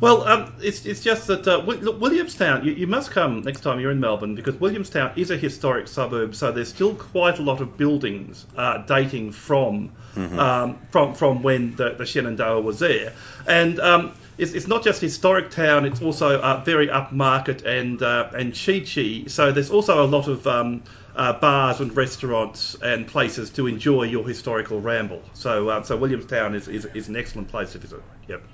Well, 0.00 0.22
um, 0.28 0.52
it's, 0.62 0.86
it's 0.86 1.00
just 1.00 1.26
that 1.26 1.46
uh, 1.48 1.58
look, 1.58 2.00
Williamstown, 2.00 2.64
you, 2.64 2.72
you 2.72 2.86
must 2.86 3.10
come 3.10 3.42
next 3.42 3.62
time 3.62 3.80
you're 3.80 3.90
in 3.90 3.98
Melbourne 3.98 4.36
because 4.36 4.54
Williamstown 4.60 5.12
is 5.16 5.32
a 5.32 5.36
historic 5.36 5.88
suburb, 5.88 6.36
so 6.36 6.52
there's 6.52 6.68
still 6.68 6.94
quite 6.94 7.40
a 7.40 7.42
lot 7.42 7.60
of 7.60 7.76
buildings 7.76 8.46
uh, 8.56 8.78
dating 8.78 9.32
from 9.32 9.90
um, 10.38 10.78
from 10.90 11.14
from 11.14 11.42
when 11.42 11.74
the, 11.74 11.94
the 11.94 12.06
Shenandoah 12.06 12.60
was 12.60 12.78
there, 12.78 13.12
and 13.46 13.80
um, 13.80 14.14
it's, 14.36 14.52
it's 14.52 14.68
not 14.68 14.84
just 14.84 15.00
historic 15.00 15.50
town; 15.50 15.84
it's 15.84 16.00
also 16.00 16.40
uh, 16.40 16.62
very 16.64 16.86
upmarket 16.86 17.64
and 17.64 18.00
uh, 18.00 18.30
and 18.34 18.52
chi-chi. 18.54 19.24
So 19.28 19.50
there's 19.50 19.70
also 19.70 20.04
a 20.04 20.06
lot 20.06 20.28
of 20.28 20.46
um, 20.46 20.84
uh, 21.16 21.32
bars 21.32 21.80
and 21.80 21.96
restaurants 21.96 22.76
and 22.80 23.06
places 23.08 23.50
to 23.50 23.66
enjoy 23.66 24.04
your 24.04 24.26
historical 24.26 24.80
ramble. 24.80 25.22
So 25.32 25.68
uh, 25.68 25.82
so 25.82 25.96
Williamstown 25.96 26.54
is, 26.54 26.68
is, 26.68 26.84
is 26.94 27.08
an 27.08 27.16
excellent 27.16 27.48
place 27.48 27.72
to 27.72 27.78
visit. 27.78 28.02
Yep. 28.28 28.44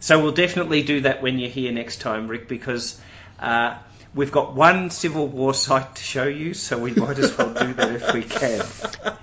So 0.00 0.22
we'll 0.22 0.32
definitely 0.32 0.82
do 0.82 1.02
that 1.02 1.22
when 1.22 1.38
you're 1.38 1.50
here 1.50 1.72
next 1.72 2.00
time, 2.00 2.28
Rick, 2.28 2.48
because 2.48 2.98
uh, 3.38 3.76
we've 4.14 4.32
got 4.32 4.54
one 4.54 4.90
Civil 4.90 5.26
War 5.26 5.52
site 5.52 5.96
to 5.96 6.02
show 6.02 6.24
you, 6.24 6.54
so 6.54 6.78
we 6.78 6.92
might 6.92 7.18
as 7.18 7.36
well 7.36 7.52
do 7.52 7.74
that 7.74 7.92
if 7.92 8.14
we 8.14 8.22
can. 8.22 8.64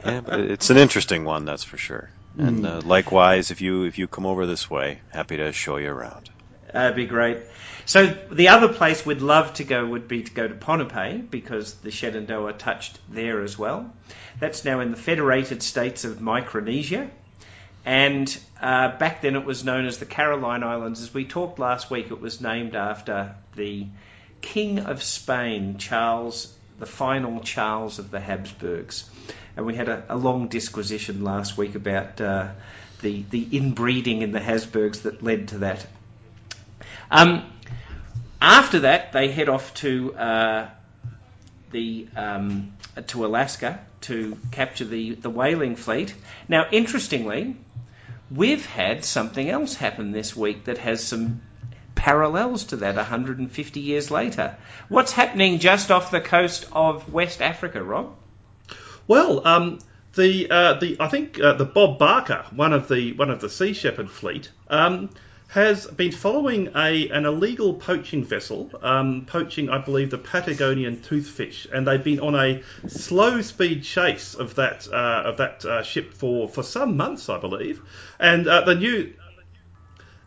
Yeah, 0.05 0.21
but 0.21 0.39
it's 0.39 0.69
an 0.69 0.77
interesting 0.77 1.25
one, 1.25 1.43
that's 1.43 1.65
for 1.65 1.77
sure. 1.77 2.09
And 2.37 2.65
uh, 2.65 2.81
likewise, 2.85 3.51
if 3.51 3.59
you 3.59 3.83
if 3.83 3.97
you 3.97 4.07
come 4.07 4.25
over 4.25 4.45
this 4.45 4.69
way, 4.69 5.01
happy 5.09 5.37
to 5.37 5.51
show 5.51 5.75
you 5.77 5.91
around. 5.91 6.29
That'd 6.71 6.95
be 6.95 7.05
great. 7.07 7.39
So 7.85 8.05
the 8.05 8.49
other 8.49 8.67
place 8.67 9.05
we'd 9.05 9.21
love 9.21 9.55
to 9.55 9.63
go 9.63 9.85
would 9.85 10.07
be 10.07 10.23
to 10.23 10.31
go 10.31 10.47
to 10.47 10.53
Ponape 10.53 11.29
because 11.31 11.73
the 11.73 11.91
Shenandoah 11.91 12.53
touched 12.53 12.99
there 13.09 13.41
as 13.41 13.57
well. 13.57 13.91
That's 14.39 14.63
now 14.63 14.81
in 14.81 14.91
the 14.91 14.97
Federated 14.97 15.63
States 15.63 16.05
of 16.05 16.21
Micronesia. 16.21 17.09
And 17.87 18.37
uh, 18.61 18.97
back 18.97 19.21
then 19.21 19.37
it 19.37 19.45
was 19.45 19.63
known 19.63 19.85
as 19.85 19.97
the 19.97 20.05
Caroline 20.05 20.61
Islands. 20.61 21.01
As 21.01 21.13
we 21.13 21.23
talked 21.23 21.57
last 21.57 21.89
week, 21.89 22.11
it 22.11 22.19
was 22.19 22.41
named 22.41 22.75
after 22.75 23.33
the 23.55 23.87
King 24.41 24.79
of 24.79 25.01
Spain, 25.01 25.77
Charles, 25.77 26.53
the 26.79 26.85
final 26.85 27.39
Charles 27.39 27.97
of 27.97 28.11
the 28.11 28.19
Habsburgs. 28.19 29.09
And 29.55 29.65
we 29.65 29.73
had 29.73 29.87
a, 29.87 30.03
a 30.09 30.17
long 30.17 30.49
disquisition 30.49 31.23
last 31.23 31.57
week 31.57 31.75
about 31.75 32.19
uh, 32.19 32.49
the 33.01 33.23
the 33.29 33.47
inbreeding 33.53 34.21
in 34.21 34.33
the 34.33 34.41
Habsburgs 34.41 35.03
that 35.03 35.23
led 35.23 35.47
to 35.49 35.59
that. 35.59 35.87
Um, 37.09 37.49
after 38.41 38.79
that, 38.79 39.13
they 39.13 39.31
head 39.31 39.47
off 39.47 39.73
to 39.75 40.13
uh, 40.13 40.69
the 41.71 42.09
um, 42.17 42.73
to 43.07 43.25
Alaska 43.25 43.79
to 44.01 44.37
capture 44.51 44.83
the 44.83 45.15
the 45.15 45.29
whaling 45.29 45.77
fleet. 45.77 46.13
Now, 46.49 46.67
interestingly, 46.69 47.55
we've 48.31 48.65
had 48.65 49.05
something 49.05 49.49
else 49.49 49.75
happen 49.75 50.11
this 50.11 50.35
week 50.35 50.65
that 50.65 50.77
has 50.77 51.03
some 51.03 51.41
parallels 51.95 52.65
to 52.65 52.77
that 52.77 52.95
150 52.95 53.79
years 53.79 54.11
later. 54.11 54.55
What's 54.87 55.11
happening 55.11 55.59
just 55.59 55.91
off 55.91 56.11
the 56.11 56.21
coast 56.21 56.67
of 56.71 57.11
West 57.11 57.41
Africa, 57.41 57.83
Rob? 57.83 58.15
Well, 59.07 59.45
um, 59.47 59.79
the 60.13 60.49
uh, 60.49 60.73
the 60.73 60.97
I 60.99 61.07
think 61.07 61.39
uh, 61.39 61.53
the 61.53 61.65
Bob 61.65 61.97
Barker, 61.97 62.45
one 62.53 62.73
of 62.73 62.87
the 62.87 63.13
one 63.13 63.29
of 63.29 63.39
the 63.39 63.49
Sea 63.49 63.73
Shepherd 63.73 64.09
fleet, 64.09 64.51
um, 64.69 65.09
has 65.47 65.87
been 65.87 66.11
following 66.11 66.69
a 66.75 67.09
an 67.09 67.25
illegal 67.25 67.73
poaching 67.73 68.23
vessel, 68.23 68.69
um, 68.81 69.25
poaching 69.25 69.69
I 69.69 69.77
believe 69.77 70.11
the 70.11 70.17
Patagonian 70.17 70.97
toothfish, 70.97 71.71
and 71.71 71.87
they've 71.87 72.03
been 72.03 72.19
on 72.19 72.35
a 72.35 72.63
slow 72.87 73.41
speed 73.41 73.83
chase 73.83 74.35
of 74.35 74.55
that 74.55 74.87
uh, 74.91 75.23
of 75.25 75.37
that 75.37 75.63
uh, 75.63 75.83
ship 75.83 76.13
for 76.13 76.49
for 76.49 76.63
some 76.63 76.97
months, 76.97 77.29
I 77.29 77.39
believe, 77.39 77.81
and 78.19 78.47
uh, 78.47 78.61
the 78.61 78.75
new. 78.75 79.13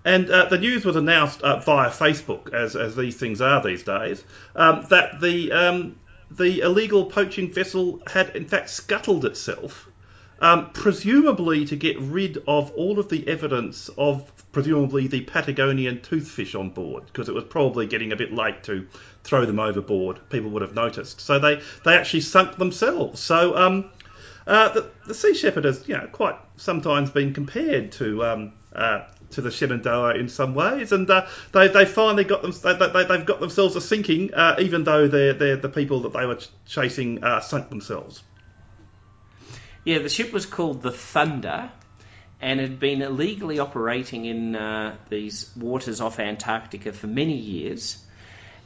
And 0.03 0.31
uh, 0.31 0.47
the 0.47 0.57
news 0.57 0.87
was 0.87 0.97
announced 0.97 1.43
uh, 1.43 1.59
via 1.59 1.91
Facebook, 1.91 2.55
as, 2.55 2.75
as 2.75 2.97
these 2.97 3.17
things 3.17 3.43
are 3.43 3.63
these 3.63 3.83
days, 3.83 4.25
um, 4.57 4.87
that 4.89 5.21
the 5.21 5.53
um, 5.53 5.97
the 6.31 6.61
illegal 6.61 7.05
poaching 7.05 7.53
vessel 7.53 8.03
had 8.07 8.35
in 8.35 8.47
fact 8.47 8.71
scuttled 8.71 9.27
itself, 9.27 9.90
um, 10.41 10.71
presumably 10.73 11.65
to 11.67 11.77
get 11.77 11.99
rid 12.01 12.39
of 12.47 12.71
all 12.73 12.99
of 12.99 13.09
the 13.09 13.27
evidence 13.29 13.91
of 13.99 14.31
presumably 14.53 15.07
the 15.07 15.21
Patagonian 15.23 15.99
toothfish 15.99 16.59
on 16.59 16.71
board, 16.71 17.05
because 17.07 17.29
it 17.29 17.35
was 17.35 17.45
probably 17.45 17.87
getting 17.87 18.13
a 18.13 18.17
bit 18.17 18.33
late 18.33 18.63
to 18.65 18.87
throw 19.23 19.45
them 19.45 19.61
overboard. 19.61 20.19
People 20.31 20.51
would 20.51 20.63
have 20.63 20.75
noticed. 20.75 21.21
So 21.21 21.39
they, 21.39 21.61
they 21.85 21.95
actually 21.97 22.23
sunk 22.23 22.57
themselves. 22.57 23.21
So 23.21 23.57
um, 23.57 23.91
uh, 24.47 24.71
the, 24.71 24.91
the 25.07 25.15
Sea 25.15 25.35
Shepherd 25.35 25.65
has 25.65 25.87
you 25.89 25.97
know, 25.97 26.09
quite 26.11 26.37
sometimes 26.57 27.11
been 27.11 27.35
compared 27.35 27.93
to 27.93 28.25
um, 28.25 28.53
uh, 28.75 29.03
to 29.31 29.41
the 29.41 29.51
Shenandoah 29.51 30.15
in 30.17 30.29
some 30.29 30.55
ways, 30.55 30.93
and 30.93 31.09
uh, 31.09 31.27
they 31.53 31.69
they 31.69 31.85
finally 31.85 32.25
got 32.25 32.43
them 32.43 32.53
they, 32.63 32.75
they, 32.75 33.17
have 33.17 33.27
got 33.27 33.41
themselves 33.41 33.77
a 33.77 33.81
sinking, 33.81 34.35
uh, 34.35 34.57
even 34.59 34.85
though 34.85 35.07
they're, 35.07 35.35
they're 35.35 35.57
the 35.57 35.69
people 35.69 36.01
that 36.01 36.13
they 36.13 36.27
were 36.27 36.39
chasing 36.67 37.23
uh, 37.23 37.41
sunk 37.41 37.69
themselves. 37.69 38.23
Yeah, 39.85 39.99
the 39.99 40.09
ship 40.09 40.33
was 40.33 40.47
called 40.47 40.83
the 40.83 40.93
Thunder, 40.93 41.71
and 42.41 42.61
had 42.61 42.81
been 42.81 43.03
illegally 43.03 43.59
operating 43.59 44.25
in 44.25 44.57
uh, 44.57 44.97
these 45.09 45.51
waters 45.57 46.01
off 46.01 46.19
Antarctica 46.19 46.93
for 46.93 47.07
many 47.07 47.37
years, 47.37 48.03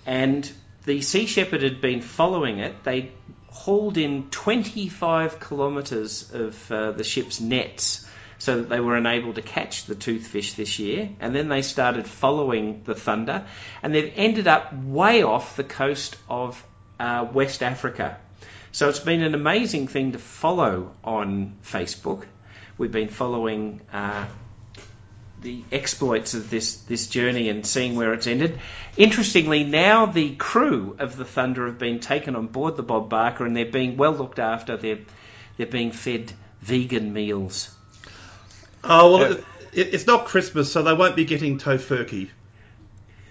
and 0.07 0.51
the 0.85 1.01
Sea 1.01 1.27
Shepherd 1.27 1.63
had 1.63 1.81
been 1.81 2.03
following 2.03 2.59
it. 2.59 2.85
They 2.85 3.13
hauled 3.49 3.97
in 3.97 4.31
25 4.31 5.41
kilometres 5.41 6.33
of 6.33 6.73
uh, 6.73 6.91
the 6.93 7.05
ship's 7.05 7.41
nets 7.41 8.07
so 8.39 8.59
that 8.59 8.69
they 8.69 8.81
were 8.81 8.97
unable 8.97 9.33
to 9.33 9.43
catch 9.43 9.85
the 9.87 9.95
toothfish 9.95 10.57
this 10.57 10.79
year. 10.79 11.09
And 11.21 11.35
then 11.35 11.49
they 11.49 11.63
started 11.63 12.07
following 12.07 12.83
the 12.85 12.95
thunder, 12.95 13.47
and 13.83 13.95
they've 13.95 14.13
ended 14.17 14.49
up 14.49 14.75
way 14.75 15.23
off 15.23 15.57
the 15.57 15.65
coast 15.65 16.17
of 16.29 16.63
uh, 16.99 17.27
West 17.33 17.63
Africa. 17.63 18.19
So 18.75 18.89
it's 18.89 18.99
been 18.99 19.23
an 19.23 19.37
amazing 19.37 19.87
thing 19.87 20.11
to 20.13 20.19
follow 20.19 20.91
on 21.05 21.59
Facebook. 21.63 22.25
We've 22.77 22.91
been 22.91 23.09
following 23.09 23.81
uh, 23.93 24.27
the 25.43 25.63
exploits 25.71 26.35
of 26.35 26.51
this 26.51 26.79
this 26.79 27.07
journey 27.07 27.49
and 27.51 27.65
seeing 27.65 27.95
where 27.95 28.13
it's 28.15 28.27
ended. 28.27 28.59
Interestingly, 28.97 29.63
now 29.63 30.07
the 30.07 30.35
crew 30.35 30.97
of 30.99 31.17
the 31.17 31.25
Thunder 31.25 31.67
have 31.67 31.79
been 31.79 32.01
taken 32.01 32.35
on 32.35 32.49
board 32.49 32.77
the 32.77 32.83
Bob 32.83 33.09
Barker 33.09 33.47
and 33.47 33.57
they're 33.57 33.65
being 33.65 33.97
well 33.97 34.11
looked 34.11 34.41
after. 34.41 34.77
They're 34.77 34.99
they're 35.57 35.69
being 35.69 35.93
fed 35.93 36.33
vegan 36.61 37.13
meals. 37.13 37.71
Oh 38.83 39.19
well, 39.19 39.33
it, 39.73 39.95
it's 39.95 40.09
not 40.09 40.27
Christmas, 40.27 40.73
so 40.73 40.83
they 40.83 40.95
won't 40.95 41.15
be 41.15 41.27
getting 41.27 41.61
Tofurky. 41.61 42.29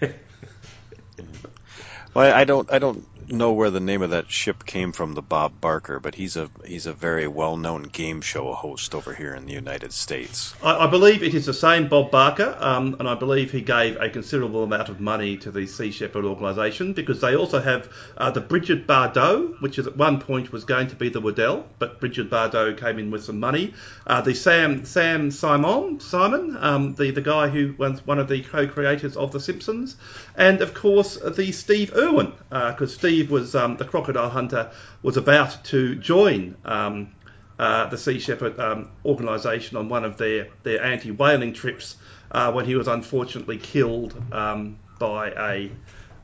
well, 2.14 2.34
I 2.34 2.44
don't, 2.44 2.72
I 2.72 2.78
don't 2.78 3.06
know 3.28 3.52
where 3.52 3.70
the 3.70 3.80
name 3.80 4.02
of 4.02 4.10
that 4.10 4.30
ship 4.30 4.64
came 4.64 4.92
from, 4.92 5.14
the 5.14 5.22
Bob 5.22 5.60
Barker, 5.60 6.00
but 6.00 6.14
he's 6.14 6.36
a 6.36 6.50
he's 6.64 6.86
a 6.86 6.92
very 6.92 7.26
well 7.26 7.56
known 7.56 7.84
game 7.84 8.20
show 8.20 8.52
host 8.52 8.94
over 8.94 9.14
here 9.14 9.34
in 9.34 9.46
the 9.46 9.52
United 9.52 9.92
States. 9.92 10.54
I, 10.62 10.84
I 10.84 10.86
believe 10.86 11.22
it 11.22 11.34
is 11.34 11.46
the 11.46 11.54
same 11.54 11.88
Bob 11.88 12.10
Barker, 12.10 12.56
um, 12.58 12.96
and 12.98 13.08
I 13.08 13.14
believe 13.14 13.50
he 13.50 13.60
gave 13.60 13.96
a 13.96 14.10
considerable 14.10 14.64
amount 14.64 14.88
of 14.88 15.00
money 15.00 15.36
to 15.38 15.50
the 15.50 15.66
Sea 15.66 15.90
Shepherd 15.90 16.24
organisation 16.24 16.92
because 16.92 17.20
they 17.20 17.36
also 17.36 17.60
have 17.60 17.88
uh, 18.16 18.30
the 18.30 18.40
Brigitte 18.40 18.86
Bardot, 18.86 19.60
which 19.60 19.78
is 19.78 19.86
at 19.86 19.96
one 19.96 20.20
point 20.20 20.52
was 20.52 20.64
going 20.64 20.88
to 20.88 20.96
be 20.96 21.08
the 21.08 21.20
Waddell, 21.20 21.66
but 21.78 22.00
Brigitte 22.00 22.30
Bardot 22.30 22.78
came 22.78 22.98
in 22.98 23.10
with 23.10 23.24
some 23.24 23.40
money. 23.40 23.74
Uh, 24.06 24.20
the 24.20 24.34
Sam 24.34 24.84
Sam 24.84 25.30
Simon 25.30 26.00
Simon, 26.00 26.56
um, 26.60 26.94
the 26.94 27.10
the 27.10 27.22
guy 27.22 27.48
who 27.48 27.74
was 27.78 28.04
one 28.06 28.18
of 28.18 28.28
the 28.28 28.42
co-creators 28.42 29.16
of 29.16 29.32
The 29.32 29.40
Simpsons, 29.40 29.96
and 30.36 30.60
of 30.60 30.74
course 30.74 31.16
the 31.16 31.52
Steve 31.52 31.94
Irwin, 31.96 32.32
because 32.50 32.94
uh, 32.94 32.98
Steve 32.98 33.13
Steve 33.14 33.30
was 33.30 33.54
um, 33.54 33.76
the 33.76 33.84
crocodile 33.84 34.28
hunter 34.28 34.72
was 35.00 35.16
about 35.16 35.62
to 35.66 35.94
join 35.94 36.56
um, 36.64 37.12
uh, 37.60 37.86
the 37.88 37.96
Sea 37.96 38.18
Shepherd 38.18 38.58
um, 38.58 38.88
organisation 39.04 39.76
on 39.76 39.88
one 39.88 40.04
of 40.04 40.16
their 40.16 40.48
their 40.64 40.82
anti 40.82 41.12
whaling 41.12 41.52
trips 41.52 41.94
uh, 42.32 42.50
when 42.50 42.64
he 42.64 42.74
was 42.74 42.88
unfortunately 42.88 43.58
killed 43.58 44.20
um, 44.32 44.80
by 44.98 45.28
a 45.30 45.70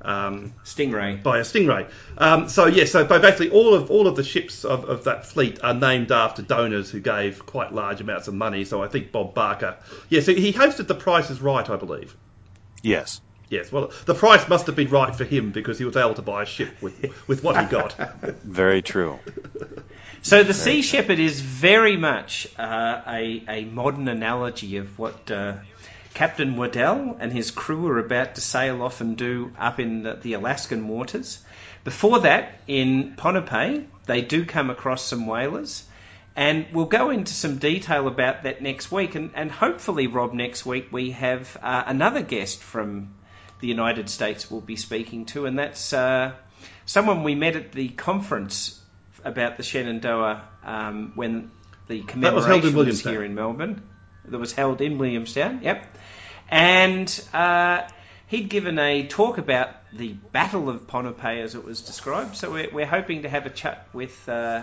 um, 0.02 0.52
stingray. 0.64 1.22
By 1.22 1.38
a 1.38 1.42
stingray. 1.42 1.88
Um, 2.18 2.48
so 2.48 2.66
yes, 2.66 2.92
yeah, 2.92 3.06
so 3.06 3.20
basically 3.20 3.50
all 3.50 3.74
of 3.74 3.92
all 3.92 4.08
of 4.08 4.16
the 4.16 4.24
ships 4.24 4.64
of, 4.64 4.86
of, 4.86 5.04
that 5.04 5.26
fleet 5.26 5.62
are 5.62 5.74
named 5.74 6.10
after 6.10 6.42
donors 6.42 6.90
who 6.90 6.98
gave 6.98 7.46
quite 7.46 7.72
large 7.72 8.00
amounts 8.00 8.26
of 8.26 8.34
money. 8.34 8.64
So 8.64 8.82
I 8.82 8.88
think 8.88 9.12
Bob 9.12 9.32
Barker. 9.32 9.76
Yes, 10.08 10.26
yeah, 10.26 10.34
so 10.34 10.40
he 10.40 10.52
hosted 10.52 10.88
The 10.88 10.96
Price 10.96 11.30
is 11.30 11.40
Right, 11.40 11.70
I 11.70 11.76
believe. 11.76 12.16
Yes. 12.82 13.20
Yes, 13.50 13.72
well, 13.72 13.90
the 14.06 14.14
price 14.14 14.48
must 14.48 14.68
have 14.68 14.76
been 14.76 14.90
right 14.90 15.14
for 15.14 15.24
him 15.24 15.50
because 15.50 15.76
he 15.76 15.84
was 15.84 15.96
able 15.96 16.14
to 16.14 16.22
buy 16.22 16.44
a 16.44 16.46
ship 16.46 16.70
with, 16.80 17.12
with 17.26 17.42
what 17.42 17.60
he 17.60 17.66
got. 17.66 17.94
Very 18.44 18.80
true. 18.80 19.18
So 20.22 20.44
the 20.44 20.54
Sea 20.54 20.82
Shepherd 20.82 21.18
is 21.18 21.40
very 21.40 21.96
much 21.96 22.46
uh, 22.58 23.00
a, 23.06 23.42
a 23.48 23.64
modern 23.64 24.06
analogy 24.06 24.76
of 24.76 24.96
what 24.98 25.30
uh, 25.32 25.54
Captain 26.14 26.56
Waddell 26.56 27.16
and 27.18 27.32
his 27.32 27.50
crew 27.50 27.88
are 27.88 27.98
about 27.98 28.36
to 28.36 28.40
sail 28.40 28.82
off 28.82 29.00
and 29.00 29.16
do 29.16 29.50
up 29.58 29.80
in 29.80 30.04
the, 30.04 30.14
the 30.14 30.34
Alaskan 30.34 30.86
waters. 30.86 31.42
Before 31.82 32.20
that, 32.20 32.60
in 32.68 33.14
Ponape, 33.16 33.86
they 34.06 34.20
do 34.20 34.44
come 34.44 34.70
across 34.70 35.02
some 35.04 35.26
whalers. 35.26 35.82
And 36.36 36.66
we'll 36.72 36.84
go 36.84 37.10
into 37.10 37.32
some 37.32 37.58
detail 37.58 38.06
about 38.06 38.44
that 38.44 38.62
next 38.62 38.92
week. 38.92 39.16
And, 39.16 39.30
and 39.34 39.50
hopefully, 39.50 40.06
Rob, 40.06 40.34
next 40.34 40.64
week 40.64 40.88
we 40.92 41.10
have 41.12 41.56
uh, 41.60 41.82
another 41.86 42.22
guest 42.22 42.60
from 42.60 43.14
the 43.60 43.68
United 43.68 44.08
States 44.08 44.50
will 44.50 44.60
be 44.60 44.76
speaking 44.76 45.26
to, 45.26 45.46
and 45.46 45.58
that's 45.58 45.92
uh, 45.92 46.32
someone 46.86 47.22
we 47.22 47.34
met 47.34 47.56
at 47.56 47.72
the 47.72 47.88
conference 47.88 48.80
about 49.24 49.56
the 49.56 49.62
Shenandoah 49.62 50.42
um, 50.64 51.12
when 51.14 51.50
the 51.88 52.02
commemoration 52.02 52.74
was, 52.74 52.86
was, 52.86 53.00
here 53.02 53.22
in 53.22 53.34
Melbourne. 53.34 53.82
That 54.26 54.38
was 54.38 54.52
held 54.52 54.80
in 54.80 54.98
Williamstown. 54.98 55.60
Yep, 55.62 55.86
and 56.50 57.24
uh, 57.32 57.88
he'd 58.28 58.48
given 58.48 58.78
a 58.78 59.06
talk 59.06 59.38
about 59.38 59.70
the 59.92 60.12
Battle 60.12 60.68
of 60.68 60.86
Ponape 60.86 61.42
as 61.42 61.54
it 61.54 61.64
was 61.64 61.80
described. 61.80 62.36
So 62.36 62.52
we're, 62.52 62.70
we're 62.70 62.86
hoping 62.86 63.22
to 63.22 63.28
have 63.28 63.46
a 63.46 63.50
chat 63.50 63.88
with 63.92 64.28
uh, 64.28 64.62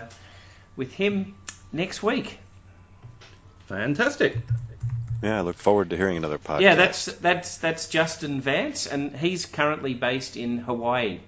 with 0.76 0.92
him 0.92 1.34
next 1.72 2.02
week. 2.02 2.38
Fantastic. 3.66 4.38
Yeah, 5.22 5.38
I 5.38 5.40
look 5.40 5.56
forward 5.56 5.90
to 5.90 5.96
hearing 5.96 6.16
another 6.16 6.38
podcast. 6.38 6.60
Yeah, 6.60 6.74
that's 6.76 7.06
that's 7.06 7.58
that's 7.58 7.88
Justin 7.88 8.40
Vance, 8.40 8.86
and 8.86 9.16
he's 9.16 9.46
currently 9.46 9.94
based 9.94 10.36
in 10.36 10.58
Hawaii. 10.58 11.20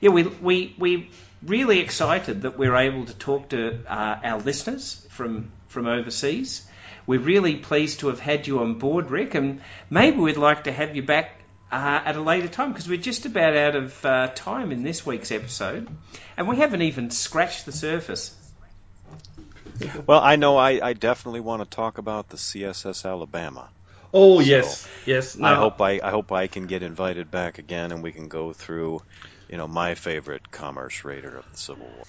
Yeah, 0.00 0.10
we 0.10 0.24
we 0.24 0.74
we 0.78 1.10
really 1.42 1.80
excited 1.80 2.42
that 2.42 2.58
we're 2.58 2.76
able 2.76 3.06
to 3.06 3.14
talk 3.14 3.50
to 3.50 3.78
uh, 3.86 4.20
our 4.22 4.38
listeners 4.40 5.06
from 5.10 5.50
from 5.68 5.86
overseas. 5.86 6.66
We're 7.06 7.20
really 7.20 7.56
pleased 7.56 8.00
to 8.00 8.08
have 8.08 8.20
had 8.20 8.46
you 8.46 8.60
on 8.60 8.74
board, 8.74 9.10
Rick, 9.10 9.34
and 9.34 9.62
maybe 9.88 10.18
we'd 10.18 10.36
like 10.36 10.64
to 10.64 10.72
have 10.72 10.94
you 10.94 11.02
back 11.02 11.40
uh, 11.72 12.02
at 12.04 12.16
a 12.16 12.20
later 12.20 12.48
time 12.48 12.72
because 12.72 12.86
we're 12.86 12.98
just 12.98 13.24
about 13.24 13.56
out 13.56 13.76
of 13.76 14.04
uh, 14.04 14.28
time 14.34 14.72
in 14.72 14.82
this 14.82 15.06
week's 15.06 15.32
episode, 15.32 15.88
and 16.36 16.48
we 16.48 16.56
haven't 16.56 16.82
even 16.82 17.10
scratched 17.10 17.64
the 17.64 17.72
surface 17.72 18.34
well, 20.06 20.20
I 20.20 20.36
know 20.36 20.56
I, 20.56 20.88
I 20.88 20.92
definitely 20.92 21.40
want 21.40 21.62
to 21.62 21.76
talk 21.76 21.98
about 21.98 22.28
the 22.28 22.36
CSS 22.36 23.04
Alabama. 23.04 23.68
Oh 24.12 24.40
so 24.40 24.46
yes, 24.46 24.88
yes. 25.06 25.36
No. 25.36 25.46
I 25.46 25.54
hope 25.54 25.80
I, 25.80 26.00
I 26.02 26.10
hope 26.10 26.32
I 26.32 26.46
can 26.46 26.66
get 26.66 26.82
invited 26.82 27.30
back 27.30 27.58
again, 27.58 27.92
and 27.92 28.02
we 28.02 28.12
can 28.12 28.28
go 28.28 28.52
through, 28.52 29.02
you 29.50 29.56
know, 29.56 29.68
my 29.68 29.94
favorite 29.94 30.50
commerce 30.50 31.04
raider 31.04 31.36
of 31.36 31.44
the 31.52 31.58
Civil 31.58 31.84
War. 31.84 32.04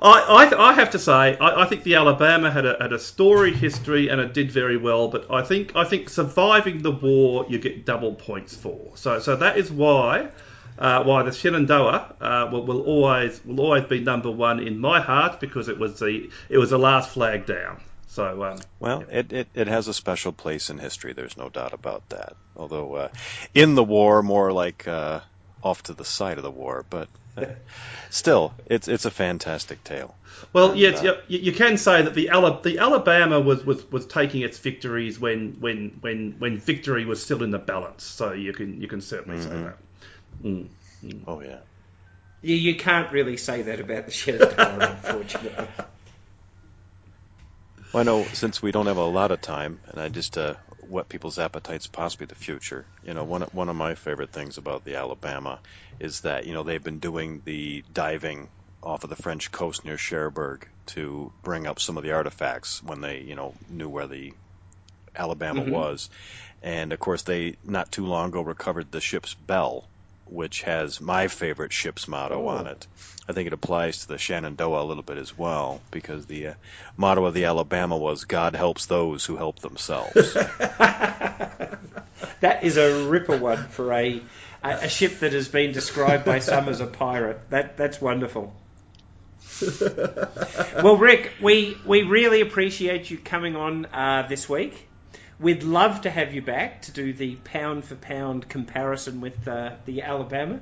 I, 0.00 0.48
I, 0.50 0.70
I 0.70 0.72
have 0.72 0.90
to 0.90 0.98
say, 0.98 1.12
I, 1.12 1.62
I 1.62 1.66
think 1.66 1.84
the 1.84 1.94
Alabama 1.94 2.50
had 2.50 2.66
a, 2.66 2.76
had 2.80 2.92
a 2.92 2.98
storied 2.98 3.54
history 3.54 4.08
and 4.08 4.20
it 4.20 4.34
did 4.34 4.50
very 4.50 4.76
well. 4.76 5.08
But 5.08 5.30
I 5.30 5.42
think 5.42 5.76
I 5.76 5.84
think 5.84 6.08
surviving 6.08 6.82
the 6.82 6.90
war, 6.90 7.46
you 7.48 7.58
get 7.58 7.86
double 7.86 8.14
points 8.14 8.56
for. 8.56 8.92
So 8.96 9.18
so 9.18 9.36
that 9.36 9.58
is 9.58 9.70
why. 9.70 10.30
Uh, 10.78 11.02
why 11.04 11.22
the 11.22 11.32
Shenandoah 11.32 12.16
uh, 12.20 12.48
will, 12.52 12.66
will 12.66 12.82
always 12.82 13.42
will 13.44 13.60
always 13.60 13.84
be 13.84 14.00
number 14.00 14.30
one 14.30 14.60
in 14.60 14.78
my 14.78 15.00
heart 15.00 15.40
because 15.40 15.68
it 15.68 15.78
was 15.78 15.98
the 15.98 16.30
it 16.48 16.58
was 16.58 16.70
the 16.70 16.78
last 16.78 17.10
flag 17.10 17.46
down. 17.46 17.80
So 18.08 18.44
um, 18.44 18.58
Well, 18.80 19.04
it, 19.10 19.32
it, 19.32 19.48
it 19.54 19.66
has 19.66 19.88
a 19.88 19.94
special 19.94 20.32
place 20.32 20.70
in 20.70 20.78
history. 20.78 21.12
There's 21.12 21.36
no 21.36 21.48
doubt 21.48 21.74
about 21.74 22.08
that. 22.10 22.34
Although 22.56 22.94
uh, 22.94 23.08
in 23.54 23.74
the 23.74 23.84
war, 23.84 24.22
more 24.22 24.52
like 24.52 24.88
uh, 24.88 25.20
off 25.62 25.82
to 25.84 25.92
the 25.92 26.04
side 26.04 26.38
of 26.38 26.44
the 26.44 26.50
war, 26.50 26.86
but 26.88 27.08
uh, 27.36 27.44
still, 28.10 28.54
it's 28.66 28.88
it's 28.88 29.04
a 29.04 29.10
fantastic 29.10 29.82
tale. 29.84 30.14
Well, 30.52 30.70
And, 30.70 30.80
yes, 30.80 31.00
uh, 31.00 31.04
yeah, 31.04 31.12
you 31.28 31.38
you 31.38 31.52
can 31.52 31.76
say 31.76 32.02
that 32.02 32.14
the 32.14 32.28
Ala- 32.28 32.60
the 32.62 32.78
Alabama 32.78 33.40
was, 33.40 33.64
was, 33.64 33.84
was 33.90 34.06
taking 34.06 34.42
its 34.42 34.58
victories 34.58 35.18
when, 35.20 35.56
when 35.60 35.98
when 36.00 36.36
when 36.38 36.58
victory 36.58 37.04
was 37.04 37.22
still 37.22 37.42
in 37.42 37.50
the 37.50 37.58
balance. 37.58 38.04
So 38.04 38.32
you 38.32 38.52
can 38.52 38.80
you 38.80 38.88
can 38.88 39.00
certainly 39.00 39.40
say 39.40 39.50
that. 39.50 39.78
Mm. 40.42 40.68
Oh 41.26 41.40
yeah. 41.40 41.60
You, 42.42 42.54
you 42.54 42.76
can't 42.76 43.12
really 43.12 43.36
say 43.36 43.62
that 43.62 43.80
about 43.80 44.06
the 44.06 44.12
Shenandoah, 44.12 44.98
unfortunately. 45.04 45.66
Well, 47.92 48.00
I 48.00 48.04
know 48.04 48.24
since 48.24 48.62
we 48.62 48.72
don't 48.72 48.86
have 48.86 48.96
a 48.96 49.04
lot 49.04 49.30
of 49.30 49.40
time, 49.40 49.80
and 49.88 50.00
I 50.00 50.08
just 50.08 50.36
uh, 50.36 50.54
whet 50.80 51.08
people's 51.08 51.38
appetites, 51.38 51.86
possibly 51.86 52.26
the 52.26 52.34
future. 52.34 52.86
You 53.02 53.14
know, 53.14 53.24
one 53.24 53.42
one 53.52 53.68
of 53.68 53.76
my 53.76 53.94
favorite 53.94 54.32
things 54.32 54.58
about 54.58 54.84
the 54.84 54.96
Alabama 54.96 55.60
is 55.98 56.20
that 56.20 56.46
you 56.46 56.52
know 56.52 56.62
they've 56.62 56.82
been 56.82 56.98
doing 56.98 57.42
the 57.44 57.84
diving 57.92 58.48
off 58.82 59.04
of 59.04 59.10
the 59.10 59.16
French 59.16 59.50
coast 59.50 59.84
near 59.84 59.96
Cherbourg 59.96 60.68
to 60.86 61.32
bring 61.42 61.66
up 61.66 61.80
some 61.80 61.96
of 61.96 62.04
the 62.04 62.12
artifacts 62.12 62.82
when 62.82 63.00
they 63.00 63.20
you 63.20 63.34
know 63.34 63.54
knew 63.68 63.88
where 63.88 64.06
the 64.06 64.34
Alabama 65.14 65.62
was, 65.62 66.10
and 66.62 66.92
of 66.92 67.00
course 67.00 67.22
they 67.22 67.56
not 67.64 67.90
too 67.90 68.04
long 68.04 68.28
ago 68.28 68.42
recovered 68.42 68.92
the 68.92 69.00
ship's 69.00 69.34
bell, 69.34 69.88
which 70.26 70.62
has 70.62 71.00
my 71.00 71.28
favorite 71.28 71.72
ship's 71.72 72.08
motto 72.08 72.44
Oh. 72.44 72.48
on 72.48 72.66
it. 72.66 72.86
I 73.28 73.32
think 73.32 73.48
it 73.48 73.52
applies 73.52 74.02
to 74.02 74.08
the 74.08 74.18
Shenandoah 74.18 74.82
a 74.82 74.84
little 74.84 75.02
bit 75.02 75.18
as 75.18 75.36
well 75.36 75.80
because 75.90 76.26
the 76.26 76.48
uh, 76.48 76.54
motto 76.96 77.24
of 77.24 77.34
the 77.34 77.46
Alabama 77.46 77.96
was 77.96 78.24
"God 78.24 78.54
helps 78.54 78.86
those 78.86 79.24
who 79.24 79.36
help 79.36 79.58
themselves." 79.60 80.36
That 82.40 82.64
is 82.64 82.76
a 82.76 83.06
ripper 83.08 83.36
one 83.36 83.68
for 83.68 83.92
a, 83.92 84.20
a, 84.62 84.70
a 84.70 84.88
ship 84.88 85.20
that 85.20 85.32
has 85.32 85.48
been 85.48 85.72
described 85.72 86.24
by 86.24 86.38
some 86.40 86.68
as 86.68 86.80
a 86.80 86.86
pirate. 86.86 87.40
That 87.50 87.76
that's 87.76 88.00
wonderful. 88.00 88.54
well, 90.82 90.96
Rick, 90.96 91.32
we 91.42 91.76
we 91.86 92.02
really 92.02 92.40
appreciate 92.40 93.10
you 93.10 93.18
coming 93.18 93.56
on 93.56 93.86
uh, 93.86 94.26
this 94.28 94.48
week. 94.48 94.88
We'd 95.38 95.62
love 95.62 96.02
to 96.02 96.10
have 96.10 96.34
you 96.34 96.40
back 96.40 96.82
to 96.82 96.92
do 96.92 97.12
the 97.12 97.36
pound 97.36 97.84
for 97.84 97.94
pound 97.94 98.48
comparison 98.48 99.20
with 99.20 99.46
uh, 99.46 99.72
the 99.84 100.02
Alabama. 100.02 100.60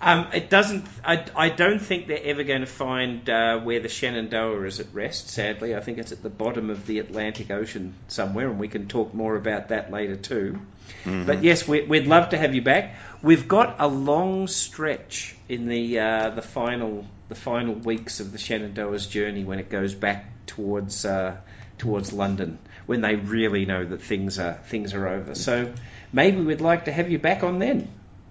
Um, 0.00 0.28
it 0.32 0.48
doesn't. 0.48 0.86
I, 1.04 1.24
I 1.34 1.48
don't 1.48 1.80
think 1.80 2.06
they're 2.06 2.22
ever 2.22 2.44
going 2.44 2.60
to 2.60 2.66
find 2.66 3.28
uh, 3.28 3.58
where 3.60 3.80
the 3.80 3.88
Shenandoah 3.88 4.64
is 4.64 4.78
at 4.78 4.92
rest. 4.92 5.28
Sadly, 5.28 5.74
I 5.74 5.80
think 5.80 5.98
it's 5.98 6.12
at 6.12 6.22
the 6.22 6.30
bottom 6.30 6.70
of 6.70 6.86
the 6.86 7.00
Atlantic 7.00 7.50
Ocean 7.50 7.94
somewhere, 8.08 8.48
and 8.48 8.60
we 8.60 8.68
can 8.68 8.86
talk 8.86 9.12
more 9.12 9.34
about 9.34 9.68
that 9.68 9.90
later 9.90 10.16
too. 10.16 10.60
But 11.26 11.42
yes, 11.42 11.66
we, 11.66 11.82
we'd 11.82 12.06
love 12.06 12.30
to 12.30 12.36
have 12.36 12.54
you 12.54 12.62
back. 12.62 12.96
We've 13.22 13.46
got 13.46 13.76
a 13.78 13.88
long 13.88 14.46
stretch 14.46 15.34
in 15.48 15.66
the 15.66 15.98
uh, 15.98 16.30
the 16.30 16.42
final 16.42 17.06
the 17.28 17.34
final 17.34 17.74
weeks 17.74 18.20
of 18.20 18.30
the 18.30 18.38
Shenandoah's 18.38 19.06
journey 19.06 19.44
when 19.44 19.58
it 19.58 19.68
goes 19.68 19.94
back 19.94 20.46
towards 20.46 21.04
uh, 21.04 21.36
towards 21.78 22.12
London 22.12 22.58
when 22.86 23.00
they 23.00 23.16
really 23.16 23.64
know 23.66 23.84
that 23.84 24.02
things 24.02 24.38
are 24.38 24.54
things 24.54 24.94
are 24.94 25.08
over. 25.08 25.34
So 25.34 25.72
maybe 26.12 26.40
we'd 26.40 26.60
like 26.60 26.86
to 26.86 26.92
have 26.92 27.10
you 27.10 27.18
back 27.18 27.42
on 27.42 27.58
then. 27.58 27.88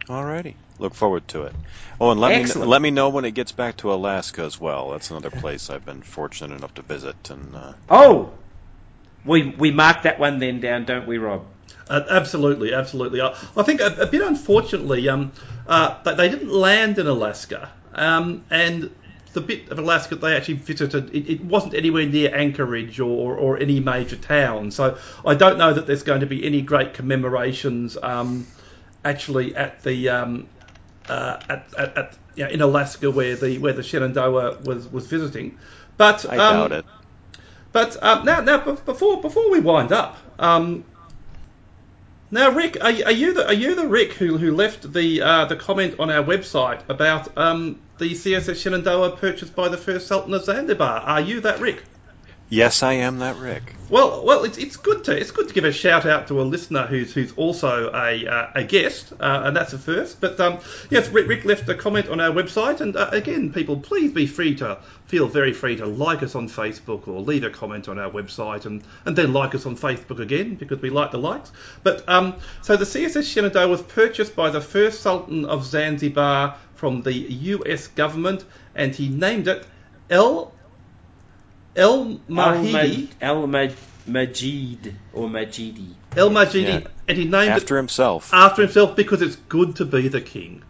Alrighty, 0.08 0.56
look 0.80 0.94
forward 0.94 1.28
to 1.30 1.44
it. 1.44 1.56
Oh, 2.00 2.12
and 2.12 2.20
let 2.20 2.34
Excellent. 2.34 2.68
me 2.68 2.72
let 2.72 2.82
me 2.82 2.92
know 2.92 3.10
when 3.10 3.26
it 3.26 3.32
gets 3.32 3.52
back 3.52 3.78
to 3.78 3.94
Alaska 3.94 4.44
as 4.44 4.60
well. 4.60 4.92
That's 4.92 5.12
another 5.12 5.30
place 5.30 5.70
I've 5.70 5.86
been 5.86 6.02
fortunate 6.02 6.56
enough 6.56 6.74
to 6.76 6.82
visit, 6.82 7.30
and 7.30 7.56
uh, 7.56 7.74
Oh, 7.90 8.34
we 9.26 9.50
we 9.58 9.72
mark 9.72 10.04
that 10.04 10.20
one 10.20 10.40
then 10.40 10.60
down, 10.60 10.86
don't 10.86 11.08
we, 11.08 11.18
Rob? 11.18 11.46
Uh, 11.90 12.02
absolutely, 12.10 12.74
absolutely. 12.74 13.22
I, 13.22 13.36
I 13.56 13.64
think 13.64 13.82
a, 13.82 13.88
a 14.00 14.06
bit 14.08 14.22
unfortunately, 14.22 15.08
um, 15.10 15.32
uh, 15.68 16.02
they, 16.04 16.16
they 16.16 16.30
didn't 16.30 16.52
land 16.52 16.98
in 16.98 17.08
Alaska, 17.08 17.70
um, 17.94 18.44
and 18.50 18.90
the 19.34 19.42
bit 19.42 19.70
of 19.70 19.80
Alaska 19.80 20.16
they 20.16 20.36
actually 20.36 20.56
visited, 20.56 21.14
it, 21.16 21.30
it 21.30 21.44
wasn't 21.44 21.74
anywhere 21.74 22.06
near 22.06 22.34
Anchorage 22.36 23.00
or, 23.00 23.36
or 23.36 23.58
any 23.58 23.80
major 23.80 24.16
town. 24.16 24.72
So 24.72 24.98
I 25.26 25.36
don't 25.36 25.58
know 25.58 25.74
that 25.74 25.88
there's 25.88 26.04
going 26.04 26.22
to 26.22 26.26
be 26.26 26.46
any 26.46 26.62
great 26.62 26.94
commemorations 26.94 27.98
um, 28.02 28.46
actually 29.04 29.56
at 29.56 29.84
the 29.84 30.10
um, 30.10 30.48
uh, 31.08 31.38
at, 31.50 31.74
at, 31.78 31.98
at 31.98 32.18
you 32.36 32.44
know, 32.46 32.50
in 32.50 32.62
Alaska 32.62 33.12
where 33.12 33.36
the 33.36 33.58
where 33.58 33.74
the 33.74 33.84
Shenandoah 33.84 34.60
was 34.64 34.88
was 34.88 35.08
visiting. 35.08 35.58
But 35.98 36.26
I 36.30 36.38
um, 36.38 36.70
doubt 36.70 36.72
it. 36.72 36.86
But 37.72 38.04
um, 38.04 38.26
now, 38.26 38.42
now 38.42 38.58
before 38.58 39.22
before 39.22 39.50
we 39.52 39.60
wind 39.60 39.92
up, 39.92 40.18
um, 40.40 40.84
now 42.30 42.50
Rick, 42.52 42.78
are, 42.82 42.92
you- 42.92 43.06
are 43.06 43.12
you 43.12 43.34
the 43.34 43.48
are 43.48 43.54
you 43.54 43.76
the 43.76 43.88
Rick 43.88 44.14
who, 44.14 44.38
who 44.38 44.54
left 44.56 44.92
the 44.92 45.22
uh, 45.22 45.46
the 45.46 45.56
comment 45.56 45.96
on 46.00 46.10
our 46.10 46.24
website 46.24 46.82
about 46.90 47.38
um, 47.38 47.80
the 48.02 48.14
CSS 48.14 48.56
Shenandoah 48.56 49.16
purchased 49.18 49.56
by 49.56 49.70
the 49.70 49.78
first 49.78 50.08
Sultan 50.08 50.34
of 50.34 50.44
Zanzibar? 50.44 51.02
Are 51.02 51.22
you 51.22 51.40
that 51.42 51.60
Rick? 51.60 51.84
Yes, 52.54 52.84
I 52.84 52.96
am 52.96 53.20
that 53.20 53.38
Rick. 53.38 53.78
Well, 53.90 54.26
well, 54.26 54.44
it's, 54.44 54.58
it's 54.58 54.76
good 54.76 55.06
to 55.06 55.18
it's 55.18 55.32
good 55.32 55.48
to 55.48 55.54
give 55.54 55.64
a 55.64 55.72
shout 55.72 56.06
out 56.06 56.28
to 56.28 56.42
a 56.42 56.44
listener 56.44 56.86
who's 56.86 57.14
who's 57.14 57.32
also 57.38 57.90
a 57.94 58.28
uh, 58.28 58.52
a 58.56 58.66
guest, 58.66 59.14
uh, 59.22 59.44
and 59.46 59.56
that's 59.56 59.72
a 59.72 59.80
first. 59.80 60.20
But 60.20 60.38
um, 60.42 60.60
yes, 60.90 61.08
Rick, 61.08 61.30
Rick 61.30 61.46
left 61.46 61.70
a 61.70 61.76
comment 61.76 62.10
on 62.10 62.20
our 62.20 62.32
website, 62.32 62.82
and 62.82 62.98
uh, 62.98 63.08
again, 63.14 63.54
people, 63.54 63.80
please 63.80 64.12
be 64.12 64.28
free 64.28 64.54
to 64.56 64.80
feel 65.06 65.30
very 65.30 65.54
free 65.54 65.78
to 65.78 65.86
like 65.86 66.24
us 66.24 66.36
on 66.36 66.50
Facebook 66.50 67.08
or 67.08 67.22
leave 67.22 67.46
a 67.46 67.50
comment 67.50 67.88
on 67.88 67.98
our 67.98 68.12
website, 68.12 68.66
and, 68.66 68.84
and 69.06 69.16
then 69.16 69.32
like 69.32 69.56
us 69.56 69.66
on 69.66 69.78
Facebook 69.78 70.20
again 70.20 70.56
because 70.56 70.82
we 70.82 70.90
like 70.90 71.12
the 71.12 71.20
likes. 71.20 71.54
But 71.84 72.04
um, 72.10 72.36
so 72.64 72.76
the 72.76 72.84
CSS 72.84 73.32
Shenandoah 73.32 73.70
was 73.70 73.82
purchased 73.82 74.36
by 74.36 74.50
the 74.50 74.60
first 74.60 75.00
Sultan 75.00 75.46
of 75.46 75.64
Zanzibar 75.64 76.58
from 76.76 77.02
the 77.02 77.14
U.S. 77.14 77.88
government, 77.88 78.44
and 78.76 78.94
he 78.94 79.08
named 79.08 79.48
it 79.48 79.66
El 80.10 80.54
El 81.76 82.20
Mahidi. 82.30 83.08
Al 83.22 83.48
Maj- 83.48 83.74
Majid 84.08 84.96
or 85.14 85.28
Majidi. 85.30 85.94
El 86.18 86.30
Majidi, 86.32 86.82
Yeah. 86.82 86.88
and 87.08 87.18
he 87.18 87.26
named 87.26 87.52
After 87.52 87.76
it 87.76 87.80
himself. 87.80 88.34
after 88.34 88.64
himself 88.64 88.96
because 88.96 89.22
it's 89.22 89.36
good 89.48 89.76
to 89.78 89.86
be 89.86 90.08
the 90.08 90.22
king. 90.22 90.64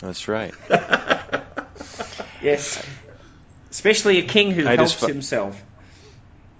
That's 0.00 0.26
right. 0.28 0.54
Yes. 2.42 2.80
Especially 3.70 4.18
a 4.18 4.22
king 4.22 4.50
who 4.52 4.66
I 4.68 4.76
helps 4.76 4.92
fu- 4.92 5.06
himself. 5.06 5.60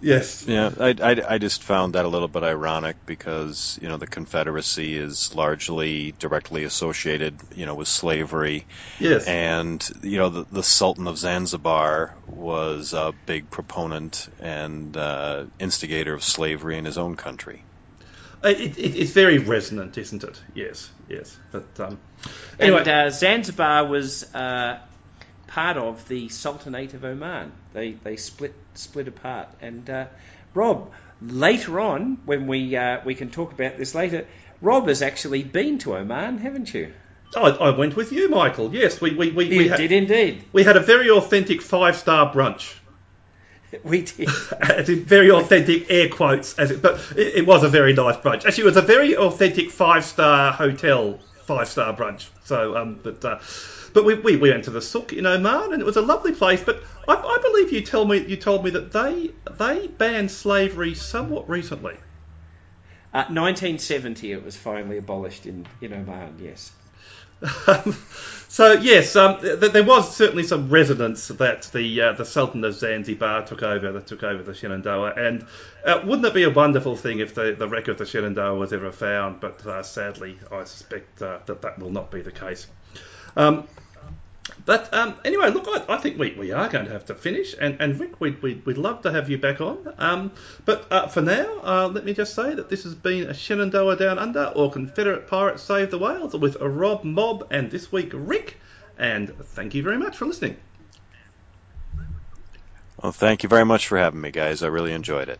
Yes. 0.00 0.44
Yeah, 0.46 0.70
I, 0.78 0.94
I, 1.02 1.22
I 1.34 1.38
just 1.38 1.62
found 1.62 1.94
that 1.94 2.04
a 2.04 2.08
little 2.08 2.28
bit 2.28 2.42
ironic 2.42 2.96
because, 3.06 3.78
you 3.80 3.88
know, 3.88 3.96
the 3.96 4.06
Confederacy 4.06 4.96
is 4.96 5.34
largely 5.34 6.12
directly 6.12 6.64
associated, 6.64 7.40
you 7.54 7.66
know, 7.66 7.74
with 7.74 7.88
slavery. 7.88 8.66
Yes. 9.00 9.26
And, 9.26 9.88
you 10.02 10.18
know, 10.18 10.28
the, 10.28 10.46
the 10.50 10.62
Sultan 10.62 11.08
of 11.08 11.16
Zanzibar 11.18 12.14
was 12.26 12.92
a 12.92 13.14
big 13.26 13.50
proponent 13.50 14.28
and 14.38 14.96
uh, 14.96 15.46
instigator 15.58 16.14
of 16.14 16.22
slavery 16.22 16.76
in 16.76 16.84
his 16.84 16.98
own 16.98 17.16
country. 17.16 17.64
It, 18.44 18.78
it, 18.78 18.96
it's 18.96 19.12
very 19.12 19.38
resonant, 19.38 19.96
isn't 19.96 20.22
it? 20.22 20.40
Yes. 20.54 20.90
Yes. 21.08 21.36
But 21.50 21.80
um, 21.80 21.98
anyway, 22.60 22.80
And 22.80 22.88
uh, 22.88 23.10
Zanzibar 23.10 23.86
was 23.86 24.22
uh, 24.34 24.78
part 25.56 25.78
of 25.78 26.06
the 26.06 26.28
Sultanate 26.28 26.92
of 26.92 27.02
Oman. 27.02 27.50
They 27.72 27.92
they 27.92 28.16
split 28.16 28.52
split 28.74 29.08
apart. 29.08 29.48
And 29.62 29.88
uh, 29.88 30.04
Rob, 30.52 30.92
later 31.22 31.80
on, 31.80 32.18
when 32.26 32.46
we 32.46 32.76
uh, 32.76 33.00
we 33.06 33.14
can 33.14 33.30
talk 33.30 33.52
about 33.52 33.78
this 33.78 33.94
later, 33.94 34.26
Rob 34.60 34.86
has 34.88 35.00
actually 35.00 35.44
been 35.44 35.78
to 35.78 35.96
Oman, 35.96 36.36
haven't 36.36 36.74
you? 36.74 36.92
I, 37.34 37.48
I 37.48 37.70
went 37.70 37.96
with 37.96 38.12
you, 38.12 38.28
Michael. 38.28 38.74
Yes, 38.74 39.00
we 39.00 39.14
we 39.14 39.30
we, 39.30 39.48
we, 39.48 39.64
You 39.64 39.70
had, 39.70 39.78
did 39.78 39.92
indeed. 39.92 40.44
we 40.52 40.62
had 40.62 40.76
a 40.76 40.80
very 40.80 41.08
authentic 41.08 41.62
five 41.62 41.96
star 41.96 42.32
brunch. 42.34 42.74
We 43.82 44.02
did. 44.02 44.28
very 45.08 45.30
authentic 45.30 45.90
air 45.90 46.08
quotes, 46.08 46.54
as 46.58 46.70
it, 46.70 46.82
but 46.82 47.00
it, 47.16 47.38
it 47.38 47.46
was 47.46 47.64
a 47.64 47.68
very 47.68 47.94
nice 47.94 48.16
brunch. 48.16 48.44
Actually, 48.46 48.64
it 48.64 48.72
was 48.74 48.76
a 48.76 48.82
very 48.82 49.16
authentic 49.16 49.70
five 49.70 50.04
star 50.04 50.52
hotel 50.52 51.18
five 51.46 51.68
star 51.68 51.96
brunch. 51.96 52.28
So, 52.44 52.76
um, 52.76 53.00
but 53.02 53.24
uh, 53.24 53.38
but 53.96 54.04
we, 54.04 54.12
we, 54.12 54.36
we 54.36 54.50
went 54.50 54.64
to 54.64 54.70
the 54.70 54.82
Souk 54.82 55.14
in 55.14 55.24
Oman, 55.24 55.72
and 55.72 55.80
it 55.80 55.86
was 55.86 55.96
a 55.96 56.02
lovely 56.02 56.32
place. 56.32 56.62
But 56.62 56.82
I, 57.08 57.14
I 57.14 57.38
believe 57.40 57.72
you 57.72 57.80
tell 57.80 58.04
me 58.04 58.18
you 58.18 58.36
told 58.36 58.62
me 58.62 58.68
that 58.72 58.92
they 58.92 59.30
they 59.50 59.86
banned 59.86 60.30
slavery 60.30 60.94
somewhat 60.94 61.48
recently. 61.48 61.94
Uh, 63.14 63.24
1970, 63.32 64.32
it 64.32 64.44
was 64.44 64.54
finally 64.54 64.98
abolished 64.98 65.46
in, 65.46 65.66
in 65.80 65.94
Oman. 65.94 66.36
Yes. 66.38 66.72
so 68.48 68.72
yes, 68.72 69.16
um, 69.16 69.40
th- 69.40 69.72
there 69.72 69.82
was 69.82 70.14
certainly 70.14 70.42
some 70.42 70.68
resonance 70.68 71.28
that 71.28 71.62
the 71.72 72.02
uh, 72.02 72.12
the 72.12 72.26
Sultan 72.26 72.64
of 72.64 72.74
Zanzibar 72.74 73.46
took 73.46 73.62
over 73.62 73.92
that 73.92 74.06
took 74.06 74.22
over 74.22 74.42
the 74.42 74.52
Shenandoah, 74.52 75.14
and 75.16 75.46
uh, 75.86 76.02
wouldn't 76.04 76.26
it 76.26 76.34
be 76.34 76.42
a 76.42 76.50
wonderful 76.50 76.96
thing 76.96 77.20
if 77.20 77.34
the, 77.34 77.56
the 77.58 77.66
wreck 77.66 77.88
of 77.88 77.96
the 77.96 78.04
Shenandoah 78.04 78.56
was 78.56 78.74
ever 78.74 78.92
found? 78.92 79.40
But 79.40 79.64
uh, 79.64 79.82
sadly, 79.82 80.38
I 80.52 80.64
suspect 80.64 81.22
uh, 81.22 81.38
that 81.46 81.62
that 81.62 81.78
will 81.78 81.92
not 81.92 82.10
be 82.10 82.20
the 82.20 82.30
case. 82.30 82.66
Um, 83.38 83.66
but 84.66 84.92
um, 84.92 85.14
anyway, 85.24 85.50
look, 85.50 85.66
I, 85.68 85.94
I, 85.94 85.98
think 85.98 86.18
we, 86.18 86.34
we 86.34 86.50
are 86.50 86.68
going 86.68 86.86
to 86.86 86.90
have 86.90 87.06
to 87.06 87.14
finish. 87.14 87.54
And, 87.58 87.80
and 87.80 87.98
Rick, 87.98 88.20
we'd, 88.20 88.42
we'd, 88.42 88.66
we'd 88.66 88.76
love 88.76 89.02
to 89.02 89.12
have 89.12 89.30
you 89.30 89.38
back 89.38 89.60
on. 89.60 89.94
Um, 89.96 90.32
but 90.64 90.86
uh, 90.90 91.06
for 91.06 91.22
now, 91.22 91.60
uh, 91.62 91.88
let 91.88 92.04
me 92.04 92.12
just 92.12 92.34
say 92.34 92.52
that 92.52 92.68
this 92.68 92.82
has 92.82 92.94
been 92.94 93.30
a 93.30 93.34
Shenandoah 93.34 93.96
Down 93.96 94.18
Under 94.18 94.46
or 94.56 94.72
Confederate 94.72 95.28
Pirates 95.28 95.62
Save 95.62 95.92
the 95.92 95.98
Whales 95.98 96.34
with 96.36 96.56
Rob 96.60 97.04
Mob 97.04 97.46
and 97.52 97.70
this 97.70 97.92
week 97.92 98.10
Rick. 98.12 98.56
And 98.98 99.32
thank 99.38 99.74
you 99.74 99.84
very 99.84 99.98
much 99.98 100.16
for 100.16 100.26
listening. 100.26 100.56
Well, 103.00 103.12
thank 103.12 103.44
you 103.44 103.48
very 103.48 103.64
much 103.64 103.86
for 103.86 103.98
having 103.98 104.20
me, 104.20 104.32
guys. 104.32 104.64
I 104.64 104.66
really 104.66 104.92
enjoyed 104.92 105.28
it. 105.28 105.38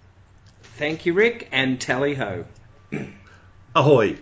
Thank 0.79 1.05
you, 1.05 1.15
Rick, 1.15 1.49
and 1.51 1.81
tally 1.81 2.15
ho. 2.15 2.45
Ahoy. 3.75 4.19